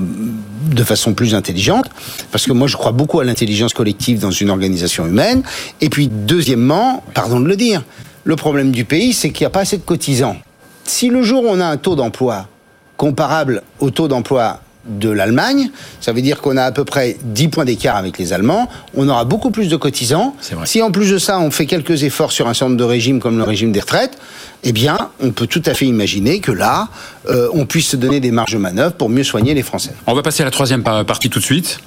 de 0.73 0.83
façon 0.83 1.13
plus 1.13 1.33
intelligente, 1.33 1.85
parce 2.33 2.45
que 2.45 2.51
moi 2.51 2.67
je 2.67 2.75
crois 2.75 2.91
beaucoup 2.91 3.21
à 3.21 3.23
l'intelligence 3.23 3.73
collective 3.73 4.19
dans 4.19 4.31
une 4.31 4.49
organisation 4.49 5.05
humaine. 5.07 5.41
Et 5.79 5.89
puis 5.89 6.09
deuxièmement, 6.09 7.01
pardon 7.13 7.39
de 7.39 7.47
le 7.47 7.55
dire, 7.55 7.81
le 8.25 8.35
problème 8.35 8.71
du 8.71 8.83
pays, 8.83 9.13
c'est 9.13 9.31
qu'il 9.31 9.45
n'y 9.45 9.47
a 9.47 9.51
pas 9.51 9.61
assez 9.61 9.77
de 9.77 9.83
cotisants. 9.83 10.35
Si 10.83 11.07
le 11.07 11.23
jour 11.23 11.45
on 11.47 11.61
a 11.61 11.65
un 11.65 11.77
taux 11.77 11.95
d'emploi 11.95 12.49
comparable 12.97 13.63
au 13.79 13.89
taux 13.89 14.09
d'emploi 14.09 14.59
de 14.85 15.09
l'Allemagne, 15.09 15.69
ça 15.99 16.11
veut 16.11 16.21
dire 16.21 16.41
qu'on 16.41 16.57
a 16.57 16.63
à 16.63 16.71
peu 16.71 16.85
près 16.85 17.17
10 17.23 17.47
points 17.49 17.65
d'écart 17.65 17.95
avec 17.95 18.17
les 18.17 18.33
Allemands, 18.33 18.69
on 18.95 19.07
aura 19.09 19.25
beaucoup 19.25 19.51
plus 19.51 19.69
de 19.69 19.75
cotisants. 19.75 20.35
Si 20.65 20.81
en 20.81 20.91
plus 20.91 21.11
de 21.11 21.17
ça, 21.17 21.39
on 21.39 21.51
fait 21.51 21.65
quelques 21.65 22.03
efforts 22.03 22.31
sur 22.31 22.47
un 22.47 22.53
certain 22.53 22.69
nombre 22.69 22.79
de 22.79 22.83
régimes 22.83 23.19
comme 23.19 23.37
le 23.37 23.43
régime 23.43 23.71
des 23.71 23.79
retraites, 23.79 24.17
eh 24.63 24.71
bien, 24.71 25.09
on 25.19 25.31
peut 25.31 25.47
tout 25.47 25.63
à 25.65 25.73
fait 25.73 25.85
imaginer 25.85 26.39
que 26.39 26.51
là, 26.51 26.89
euh, 27.29 27.47
on 27.53 27.65
puisse 27.65 27.87
se 27.87 27.97
donner 27.97 28.19
des 28.19 28.31
marges 28.31 28.53
de 28.53 28.57
manœuvre 28.57 28.93
pour 28.93 29.09
mieux 29.09 29.23
soigner 29.23 29.53
les 29.53 29.63
Français. 29.63 29.93
On 30.07 30.13
va 30.13 30.21
passer 30.21 30.43
à 30.43 30.45
la 30.45 30.51
troisième 30.51 30.83
partie 30.83 31.29
tout 31.29 31.39
de 31.39 31.43
suite 31.43 31.79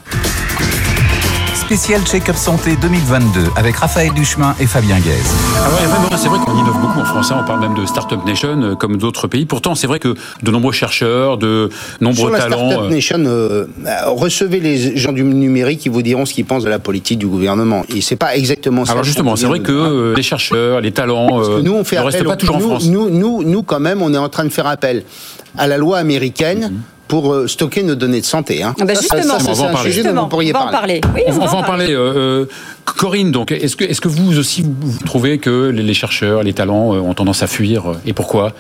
spécial 1.54 2.00
Check-up 2.04 2.36
Santé 2.36 2.76
2022 2.80 3.44
avec 3.56 3.76
Raphaël 3.76 4.12
Duchemin 4.12 4.54
et 4.60 4.66
Fabien 4.66 4.98
Guèze. 4.98 5.30
Ah 5.56 6.16
c'est 6.16 6.28
vrai 6.28 6.38
qu'on 6.44 6.58
innove 6.58 6.80
beaucoup 6.80 7.00
en 7.00 7.04
France. 7.04 7.30
Hein. 7.30 7.38
On 7.42 7.46
parle 7.46 7.60
même 7.60 7.74
de 7.74 7.86
Startup 7.86 8.18
Nation 8.24 8.60
euh, 8.62 8.74
comme 8.74 8.96
d'autres 8.96 9.28
pays. 9.28 9.46
Pourtant, 9.46 9.74
c'est 9.74 9.86
vrai 9.86 9.98
que 9.98 10.14
de 10.42 10.50
nombreux 10.50 10.72
chercheurs, 10.72 11.38
de 11.38 11.70
nombreux 12.00 12.30
Sur 12.30 12.38
talents. 12.38 12.70
Startup 12.70 12.90
euh, 12.90 12.94
Nation, 12.94 13.24
euh, 13.26 13.66
recevez 14.06 14.60
les 14.60 14.96
gens 14.96 15.12
du 15.12 15.22
numérique 15.22 15.80
qui 15.80 15.88
vous 15.88 16.02
diront 16.02 16.26
ce 16.26 16.34
qu'ils 16.34 16.44
pensent 16.44 16.64
de 16.64 16.70
la 16.70 16.78
politique 16.78 17.18
du 17.18 17.26
gouvernement. 17.26 17.84
Et 17.94 18.00
c'est 18.00 18.16
pas 18.16 18.36
exactement 18.36 18.84
ça. 18.84 18.92
Alors 18.92 19.04
justement, 19.04 19.36
c'est 19.36 19.46
vrai 19.46 19.60
que 19.60 20.14
les 20.16 20.22
chercheurs, 20.22 20.80
les 20.80 20.92
talents, 20.92 21.60
nous 21.62 21.72
on 21.72 21.84
fait 21.84 21.96
ne 21.96 22.02
restent 22.02 22.24
pas 22.24 22.36
toujours 22.36 22.58
nous, 22.58 22.64
en 22.64 22.68
France. 22.68 22.86
Nous, 22.86 23.10
nous, 23.10 23.42
nous, 23.44 23.62
quand 23.62 23.80
même, 23.80 24.02
on 24.02 24.12
est 24.12 24.18
en 24.18 24.28
train 24.28 24.44
de 24.44 24.50
faire 24.50 24.66
appel 24.66 25.04
à 25.56 25.66
la 25.66 25.76
loi 25.76 25.98
américaine. 25.98 26.70
Mhm 26.72 26.80
pour 27.14 27.32
euh, 27.32 27.46
stocker 27.46 27.84
nos 27.84 27.94
données 27.94 28.20
de 28.20 28.26
santé. 28.26 28.64
Hein. 28.64 28.74
Ah 28.80 28.84
bah 28.84 28.94
justement, 28.94 29.38
ça, 29.38 29.50
on 29.50 29.52
va 29.52 29.68
en 29.68 29.72
parler. 29.72 29.92
Justement, 29.92 30.28
on 30.32 30.36
va 30.36 30.64
en 30.64 30.70
parler. 30.72 31.00
Oui, 31.14 31.22
on, 31.28 31.32
va 31.32 31.54
en 31.58 31.62
parler. 31.62 31.94
Euh, 31.94 32.42
euh, 32.42 32.46
Corinne, 32.84 33.32
donc, 33.32 33.50
est-ce 33.50 33.76
que, 33.76 33.84
est-ce 33.84 34.00
que 34.00 34.08
vous 34.08 34.38
aussi 34.38 34.64
trouvez 35.06 35.38
que 35.38 35.68
les 35.68 35.94
chercheurs, 35.94 36.42
les 36.42 36.52
talents 36.52 36.90
ont 36.90 37.14
tendance 37.14 37.42
à 37.42 37.46
fuir 37.46 37.92
et 38.06 38.12
pourquoi? 38.12 38.52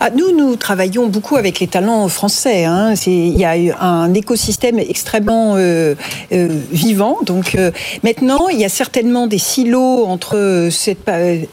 Ah, 0.00 0.10
Nous, 0.10 0.36
nous 0.36 0.56
travaillons 0.56 1.06
beaucoup 1.06 1.36
avec 1.36 1.60
les 1.60 1.68
talents 1.68 2.08
français. 2.08 2.64
Hein. 2.64 2.94
il 3.06 3.38
y 3.38 3.44
a 3.44 3.54
un 3.80 4.12
écosystème 4.12 4.78
extrêmement 4.78 5.54
euh, 5.56 5.94
euh, 6.32 6.48
vivant. 6.72 7.18
Donc 7.24 7.54
euh, 7.54 7.70
maintenant, 8.02 8.48
il 8.48 8.58
y 8.58 8.64
a 8.64 8.68
certainement 8.68 9.26
des 9.26 9.38
silos 9.38 10.04
entre 10.06 10.68
cette, 10.70 11.10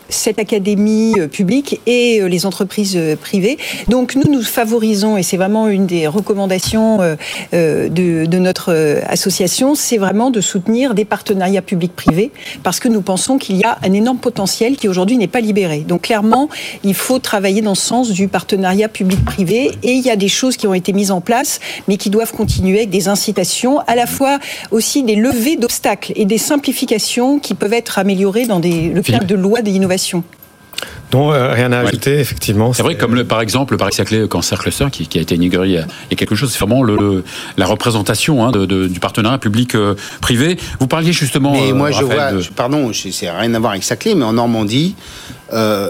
cette 0.09 0.39
académie 0.39 1.13
publique 1.31 1.81
et 1.85 2.27
les 2.27 2.45
entreprises 2.45 2.99
privées. 3.21 3.57
Donc 3.89 4.15
nous, 4.15 4.31
nous 4.31 4.41
favorisons, 4.41 5.17
et 5.17 5.23
c'est 5.23 5.37
vraiment 5.37 5.67
une 5.67 5.85
des 5.85 6.07
recommandations 6.07 6.97
de, 7.53 7.89
de 7.89 8.37
notre 8.37 9.01
association, 9.07 9.75
c'est 9.75 9.97
vraiment 9.97 10.31
de 10.31 10.41
soutenir 10.41 10.93
des 10.93 11.05
partenariats 11.05 11.61
publics-privés 11.61 12.06
parce 12.63 12.79
que 12.79 12.87
nous 12.87 13.01
pensons 13.01 13.37
qu'il 13.37 13.57
y 13.57 13.63
a 13.63 13.77
un 13.83 13.93
énorme 13.93 14.17
potentiel 14.17 14.77
qui 14.77 14.87
aujourd'hui 14.87 15.17
n'est 15.17 15.27
pas 15.27 15.41
libéré. 15.41 15.79
Donc 15.79 16.03
clairement, 16.03 16.49
il 16.83 16.93
faut 16.93 17.19
travailler 17.19 17.61
dans 17.61 17.75
ce 17.75 17.85
sens 17.85 18.09
du 18.11 18.27
partenariat 18.27 18.89
public-privé 18.89 19.71
et 19.83 19.93
il 19.93 20.05
y 20.05 20.09
a 20.09 20.15
des 20.15 20.27
choses 20.27 20.57
qui 20.57 20.67
ont 20.67 20.73
été 20.73 20.93
mises 20.93 21.11
en 21.11 21.21
place, 21.21 21.59
mais 21.87 21.97
qui 21.97 22.09
doivent 22.09 22.33
continuer 22.33 22.79
avec 22.79 22.89
des 22.89 23.07
incitations, 23.07 23.79
à 23.81 23.95
la 23.95 24.07
fois 24.07 24.39
aussi 24.71 25.03
des 25.03 25.15
levées 25.15 25.55
d'obstacles 25.55 26.13
et 26.15 26.25
des 26.25 26.37
simplifications 26.37 27.39
qui 27.39 27.53
peuvent 27.53 27.73
être 27.73 27.99
améliorées 27.99 28.45
dans 28.45 28.59
des, 28.59 28.89
le 28.89 29.01
cadre 29.01 29.25
de 29.25 29.35
lois 29.35 29.61
d'innovation. 29.61 30.23
Non, 31.13 31.31
euh, 31.31 31.53
rien 31.53 31.71
à 31.71 31.79
ajouter, 31.79 32.19
effectivement. 32.19 32.73
C'est 32.73 32.83
vrai, 32.83 32.97
comme 32.97 33.15
le, 33.15 33.23
par 33.23 33.39
exemple 33.39 33.73
le 33.73 33.77
Paris-Saclay 33.77 34.27
Cancer 34.27 34.59
Cluster 34.59 34.87
qui, 34.91 35.07
qui, 35.07 35.17
a 35.17 35.21
été 35.21 35.35
inauguré 35.35 35.69
il 35.69 35.73
y 35.73 35.77
a, 35.77 36.15
quelque 36.15 36.35
chose, 36.35 36.51
c'est 36.51 36.59
vraiment 36.59 36.83
le, 36.83 37.23
la 37.55 37.65
représentation 37.65 38.45
hein, 38.45 38.51
de, 38.51 38.65
de, 38.65 38.87
du 38.87 38.99
partenariat 38.99 39.37
public-privé. 39.37 40.51
Euh, 40.51 40.75
Vous 40.79 40.87
parliez 40.87 41.13
justement. 41.13 41.53
Mais 41.53 41.71
moi, 41.71 41.91
je 41.91 42.03
vois, 42.03 42.31
pardon, 42.55 42.91
c'est 42.93 43.29
rien 43.29 43.53
à 43.53 43.59
voir 43.59 43.71
avec 43.71 43.83
Saclay, 43.83 44.15
mais 44.15 44.25
en 44.25 44.33
Normandie, 44.33 44.95
euh, 45.53 45.89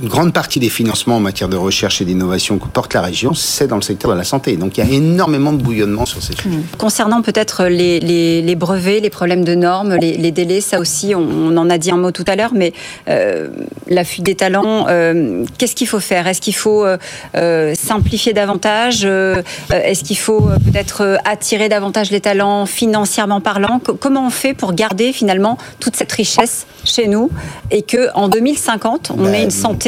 une 0.00 0.08
grande 0.08 0.32
partie 0.32 0.60
des 0.60 0.68
financements 0.68 1.16
en 1.16 1.20
matière 1.20 1.48
de 1.48 1.56
recherche 1.56 2.00
et 2.00 2.04
d'innovation 2.04 2.58
que 2.58 2.66
porte 2.68 2.94
la 2.94 3.02
région, 3.02 3.34
c'est 3.34 3.66
dans 3.66 3.76
le 3.76 3.82
secteur 3.82 4.10
de 4.10 4.16
la 4.16 4.24
santé. 4.24 4.56
Donc 4.56 4.78
il 4.78 4.84
y 4.84 4.88
a 4.88 4.90
énormément 4.90 5.52
de 5.52 5.62
bouillonnement 5.62 6.06
sur 6.06 6.22
ces 6.22 6.34
sujets. 6.34 6.58
Concernant 6.78 7.22
peut-être 7.22 7.64
les, 7.64 8.00
les, 8.00 8.42
les, 8.42 8.54
brevets, 8.54 9.00
les 9.00 9.10
problèmes 9.10 9.44
de 9.44 9.54
normes, 9.54 9.96
les, 9.96 10.16
les 10.16 10.30
délais, 10.30 10.60
ça 10.60 10.78
aussi, 10.78 11.14
on, 11.14 11.56
en 11.56 11.70
a 11.70 11.78
dit 11.78 11.90
un 11.90 11.96
mot 11.96 12.10
tout 12.10 12.24
à 12.26 12.36
l'heure, 12.36 12.52
mais 12.54 12.72
euh, 13.08 13.48
la 13.88 14.04
fuite 14.04 14.24
des 14.24 14.34
talents, 14.34 14.86
euh, 14.88 15.44
qu'est-ce 15.58 15.74
qu'il 15.74 15.88
faut 15.88 16.00
faire? 16.00 16.26
Est-ce 16.26 16.40
qu'il 16.40 16.54
faut 16.54 16.84
euh, 16.84 17.74
simplifier 17.74 18.32
davantage? 18.32 19.04
Est-ce 19.04 20.04
qu'il 20.04 20.18
faut 20.18 20.40
peut-être 20.40 21.18
attirer 21.24 21.68
davantage 21.68 22.10
les 22.10 22.20
talents 22.20 22.66
financièrement 22.66 23.40
parlant? 23.40 23.80
Comment 24.00 24.26
on 24.26 24.30
fait 24.30 24.54
pour 24.54 24.72
garder 24.72 25.12
finalement 25.12 25.58
toute 25.80 25.96
cette 25.96 26.12
richesse 26.12 26.66
chez 26.84 27.08
nous 27.08 27.30
et 27.70 27.82
que 27.82 28.08
en 28.14 28.28
2050, 28.28 29.12
on 29.16 29.32
ait 29.32 29.42
une 29.42 29.50
santé 29.50 29.81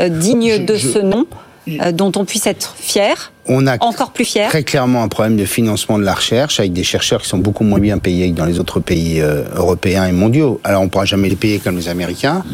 euh, 0.00 0.08
digne 0.08 0.64
de 0.64 0.76
ce 0.76 0.98
nom 0.98 1.26
euh, 1.68 1.92
dont 1.92 2.12
on 2.16 2.24
puisse 2.24 2.46
être 2.46 2.74
fier, 2.78 3.32
on 3.46 3.66
a 3.66 3.76
encore 3.84 4.12
plus 4.12 4.24
fier. 4.24 4.48
Très 4.48 4.62
clairement 4.62 5.02
un 5.02 5.08
problème 5.08 5.36
de 5.36 5.44
financement 5.44 5.98
de 5.98 6.04
la 6.04 6.14
recherche 6.14 6.58
avec 6.58 6.72
des 6.72 6.84
chercheurs 6.84 7.22
qui 7.22 7.28
sont 7.28 7.38
beaucoup 7.38 7.64
moins 7.64 7.78
bien 7.78 7.98
payés 7.98 8.30
que 8.30 8.36
dans 8.36 8.46
les 8.46 8.58
autres 8.58 8.80
pays 8.80 9.20
euh, 9.20 9.44
européens 9.54 10.06
et 10.06 10.12
mondiaux. 10.12 10.60
Alors 10.64 10.82
on 10.82 10.84
ne 10.84 10.90
pourra 10.90 11.04
jamais 11.04 11.28
les 11.28 11.36
payer 11.36 11.58
comme 11.58 11.76
les 11.76 11.88
Américains. 11.88 12.44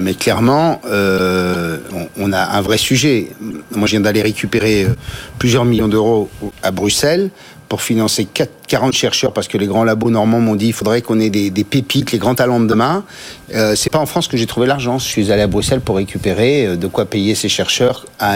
mais 0.00 0.14
clairement, 0.14 0.80
on, 0.84 2.32
a 2.32 2.42
un 2.58 2.60
vrai 2.60 2.78
sujet. 2.78 3.30
Moi, 3.72 3.86
je 3.86 3.92
viens 3.92 4.00
d'aller 4.00 4.22
récupérer 4.22 4.86
plusieurs 5.38 5.64
millions 5.64 5.88
d'euros 5.88 6.28
à 6.62 6.70
Bruxelles 6.70 7.30
pour 7.68 7.82
financer 7.82 8.26
40 8.68 8.92
chercheurs 8.92 9.32
parce 9.32 9.48
que 9.48 9.58
les 9.58 9.66
grands 9.66 9.84
labos 9.84 10.10
normands 10.10 10.40
m'ont 10.40 10.54
dit 10.54 10.68
il 10.68 10.72
faudrait 10.72 11.02
qu'on 11.02 11.20
ait 11.20 11.30
des, 11.30 11.64
pépites, 11.64 12.12
les 12.12 12.18
grands 12.18 12.34
talents 12.34 12.60
de 12.60 12.66
demain. 12.66 13.04
Euh, 13.54 13.74
c'est 13.74 13.90
pas 13.90 13.98
en 13.98 14.06
France 14.06 14.28
que 14.28 14.36
j'ai 14.36 14.46
trouvé 14.46 14.66
l'argent. 14.66 14.98
Je 14.98 15.04
suis 15.04 15.32
allé 15.32 15.42
à 15.42 15.46
Bruxelles 15.46 15.80
pour 15.80 15.96
récupérer 15.96 16.66
euh, 16.66 16.76
de 16.76 16.86
quoi 16.86 17.04
payer 17.04 17.34
ces 17.34 17.48
chercheurs 17.48 18.06
à, 18.18 18.34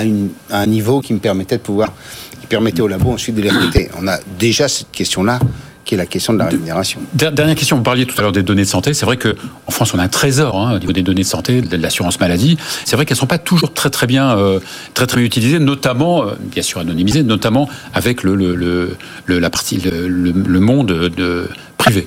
à 0.50 0.58
un 0.58 0.66
niveau 0.66 1.00
qui 1.00 1.14
me 1.14 1.18
permettait 1.18 1.56
de 1.56 1.62
pouvoir, 1.62 1.92
qui 2.40 2.46
permettait 2.46 2.80
aux 2.80 2.88
labos 2.88 3.10
ensuite 3.10 3.34
de 3.34 3.42
les 3.42 3.50
recruter. 3.50 3.90
On 4.00 4.06
a 4.08 4.18
déjà 4.38 4.68
cette 4.68 4.90
question-là 4.90 5.38
qui 5.88 5.94
est 5.94 5.98
la 5.98 6.04
question 6.04 6.34
de 6.34 6.38
la 6.38 6.44
rémunération. 6.44 7.00
Dernière 7.14 7.54
question, 7.54 7.76
vous 7.76 7.82
parliez 7.82 8.04
tout 8.04 8.14
à 8.18 8.20
l'heure 8.20 8.32
des 8.32 8.42
données 8.42 8.64
de 8.64 8.68
santé. 8.68 8.92
C'est 8.92 9.06
vrai 9.06 9.16
qu'en 9.16 9.70
France, 9.70 9.94
on 9.94 9.98
a 9.98 10.02
un 10.02 10.08
trésor 10.08 10.60
hein, 10.60 10.76
au 10.76 10.78
niveau 10.78 10.92
des 10.92 11.00
données 11.00 11.22
de 11.22 11.26
santé, 11.26 11.62
de 11.62 11.76
l'assurance 11.78 12.20
maladie. 12.20 12.58
C'est 12.84 12.94
vrai 12.94 13.06
qu'elles 13.06 13.16
ne 13.16 13.20
sont 13.20 13.26
pas 13.26 13.38
toujours 13.38 13.72
très 13.72 13.88
très 13.88 14.06
bien, 14.06 14.36
euh, 14.36 14.60
très 14.92 15.06
très 15.06 15.16
bien 15.16 15.24
utilisées, 15.24 15.58
notamment, 15.58 16.24
euh, 16.24 16.32
bien 16.42 16.62
sûr 16.62 16.80
anonymisées, 16.80 17.22
notamment 17.22 17.70
avec 17.94 18.22
le, 18.22 18.34
le, 18.34 18.54
le 19.24 19.38
la 19.38 19.48
partie, 19.48 19.78
le, 19.78 20.60
monde 20.60 20.88
de, 20.88 21.48
privé. 21.78 22.06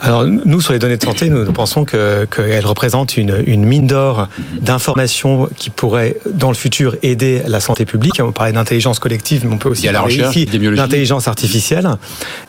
Alors 0.00 0.24
nous, 0.26 0.60
sur 0.60 0.72
les 0.72 0.78
données 0.78 0.96
de 0.96 1.02
santé, 1.02 1.28
nous 1.28 1.52
pensons 1.52 1.84
qu'elles 1.84 2.26
que 2.28 2.66
représentent 2.66 3.16
une, 3.16 3.42
une 3.46 3.64
mine 3.64 3.86
d'or 3.86 4.28
d'informations 4.60 5.48
qui 5.56 5.70
pourraient, 5.70 6.16
dans 6.30 6.48
le 6.48 6.54
futur, 6.54 6.96
aider 7.02 7.42
la 7.46 7.60
santé 7.60 7.84
publique. 7.84 8.20
On 8.20 8.32
parlait 8.32 8.52
d'intelligence 8.52 8.98
collective, 8.98 9.44
mais 9.46 9.54
on 9.54 9.58
peut 9.58 9.68
aussi 9.68 9.88
parler 9.88 10.22
ici 10.22 10.46
d'intelligence 10.46 11.28
artificielle. 11.28 11.88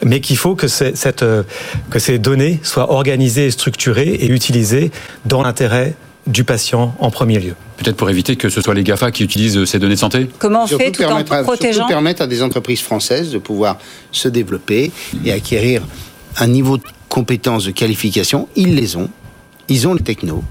Mais 0.04 0.22
qu'il 0.22 0.38
faut 0.38 0.56
que, 0.56 0.68
cette, 0.68 1.26
que 1.90 2.00
ces 2.00 2.20
données 2.20 2.60
soient 2.64 2.92
organisées, 2.92 3.52
structurées 3.52 4.10
et 4.10 4.28
utilisées 4.28 4.92
dans 5.26 5.44
l'intérêt 5.44 5.96
du 6.28 6.44
patient 6.44 6.94
en 7.00 7.10
premier 7.10 7.40
lieu. 7.40 7.56
Peut-être 7.78 7.96
pour 7.96 8.10
éviter 8.10 8.36
que 8.36 8.50
ce 8.50 8.62
soit 8.62 8.74
les 8.74 8.84
GAFA 8.84 9.12
qui 9.12 9.24
utilisent 9.24 9.64
ces 9.66 9.80
données 9.80 9.96
de 9.96 10.00
santé 10.00 10.28
Comment 10.40 10.66
on 10.66 10.68
fait 10.68 10.92
tout 10.92 11.04
en 11.04 11.24
protégeant 11.44 11.88
permettre 11.88 12.22
à 12.22 12.28
des 12.28 12.44
entreprises 12.44 12.82
françaises 12.82 13.32
de 13.32 13.38
pouvoir 13.38 13.78
se 14.12 14.28
développer 14.28 14.92
et 15.24 15.32
acquérir 15.32 15.84
un 16.38 16.48
niveau 16.48 16.78
de 16.78 16.84
compétences, 17.10 17.66
de 17.66 17.72
qualification, 17.72 18.48
ils 18.56 18.76
les 18.76 18.96
ont. 18.96 19.10
Ils 19.70 19.88
ont 19.88 19.94
le 19.94 20.00
techno. 20.00 20.44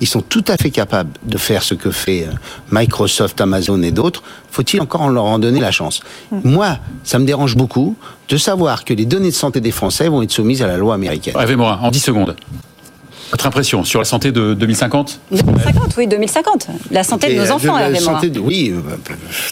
Ils 0.00 0.06
sont 0.06 0.20
tout 0.20 0.44
à 0.48 0.56
fait 0.56 0.70
capables 0.70 1.10
de 1.24 1.38
faire 1.38 1.62
ce 1.62 1.74
que 1.74 1.90
fait 1.90 2.24
euh, 2.24 2.32
Microsoft, 2.70 3.40
Amazon 3.40 3.82
et 3.82 3.90
d'autres. 3.90 4.22
Faut-il 4.50 4.80
encore 4.80 5.08
leur 5.08 5.24
en 5.24 5.38
donner 5.38 5.60
la 5.60 5.70
chance? 5.70 6.00
Hmm. 6.30 6.40
Moi, 6.44 6.78
ça 7.04 7.18
me 7.18 7.24
dérange 7.24 7.56
beaucoup 7.56 7.96
de 8.28 8.36
savoir 8.36 8.84
que 8.84 8.94
les 8.94 9.06
données 9.06 9.30
de 9.30 9.34
santé 9.34 9.60
des 9.60 9.70
Français 9.70 10.08
vont 10.08 10.22
être 10.22 10.30
soumises 10.30 10.62
à 10.62 10.66
la 10.66 10.76
loi 10.76 10.94
américaine. 10.94 11.34
Rêvez-moi, 11.36 11.78
en 11.82 11.90
10 11.90 12.00
secondes. 12.00 12.36
Votre 13.30 13.46
impression 13.46 13.84
sur 13.84 14.00
la 14.00 14.04
santé 14.04 14.32
de 14.32 14.54
2050 14.54 15.20
2050, 15.30 15.94
oui, 15.98 16.08
2050. 16.08 16.66
La 16.90 17.04
santé 17.04 17.32
de 17.32 17.40
nos 17.40 17.50
enfants, 17.52 17.78
la 17.78 17.94
santé 18.00 18.28
de, 18.28 18.40
Oui, 18.40 18.74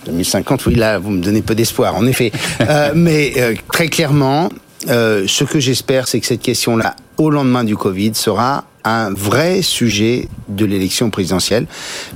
2050, 0.04 0.66
oui, 0.66 0.74
là, 0.74 0.98
vous 0.98 1.10
me 1.10 1.22
donnez 1.22 1.42
peu 1.42 1.54
d'espoir, 1.54 1.94
en 1.94 2.04
effet. 2.06 2.32
Euh, 2.60 2.90
mais 2.96 3.34
euh, 3.36 3.54
très 3.72 3.88
clairement, 3.88 4.48
euh, 4.86 5.24
ce 5.26 5.44
que 5.44 5.58
j'espère, 5.58 6.06
c'est 6.06 6.20
que 6.20 6.26
cette 6.26 6.42
question-là, 6.42 6.94
au 7.16 7.30
lendemain 7.30 7.64
du 7.64 7.76
Covid, 7.76 8.14
sera 8.14 8.64
un 8.84 9.10
vrai 9.12 9.62
sujet 9.62 10.28
de 10.48 10.64
l'élection 10.64 11.10
présidentielle. 11.10 11.66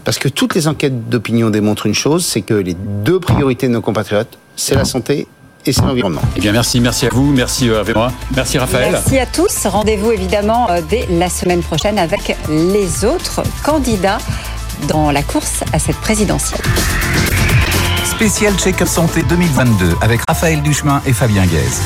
Parce 0.05 0.19
que 0.19 0.29
toutes 0.29 0.55
les 0.55 0.69
enquêtes 0.69 1.09
d'opinion 1.09 1.51
démontrent 1.51 1.87
une 1.87 1.95
chose, 1.95 2.25
c'est 2.25 2.43
que 2.43 2.55
les 2.55 2.75
deux 2.75 3.21
priorités 3.21 3.67
de 3.69 3.73
nos 3.73 3.81
compatriotes, 3.81 4.39
c'est 4.57 4.75
la 4.75 4.85
santé 4.85 5.27
et 5.67 5.73
c'est 5.73 5.83
l'environnement. 5.83 6.23
Eh 6.37 6.41
bien, 6.41 6.53
merci, 6.53 6.81
merci 6.81 7.07
à 7.07 7.09
vous, 7.11 7.33
merci 7.33 7.69
euh, 7.69 7.79
Hervé 7.79 7.95
merci 8.35 8.59
Raphaël. 8.59 8.93
Merci 8.93 9.19
à 9.19 9.27
tous. 9.27 9.67
Rendez-vous 9.67 10.13
évidemment 10.13 10.71
euh, 10.71 10.81
dès 10.89 11.07
la 11.11 11.29
semaine 11.29 11.63
prochaine 11.63 11.99
avec 11.99 12.37
les 12.49 13.05
autres 13.05 13.43
candidats 13.65 14.19
dans 14.89 15.11
la 15.11 15.23
course 15.23 15.63
à 15.73 15.79
cette 15.79 15.97
présidentielle. 15.97 16.61
Spécial 18.05 18.55
Check-up 18.57 18.89
Santé 18.89 19.23
2022 19.29 19.95
avec 20.01 20.21
Raphaël 20.29 20.63
Duchemin 20.63 21.03
et 21.07 21.13
Fabien 21.13 21.45
Guèze. 21.47 21.81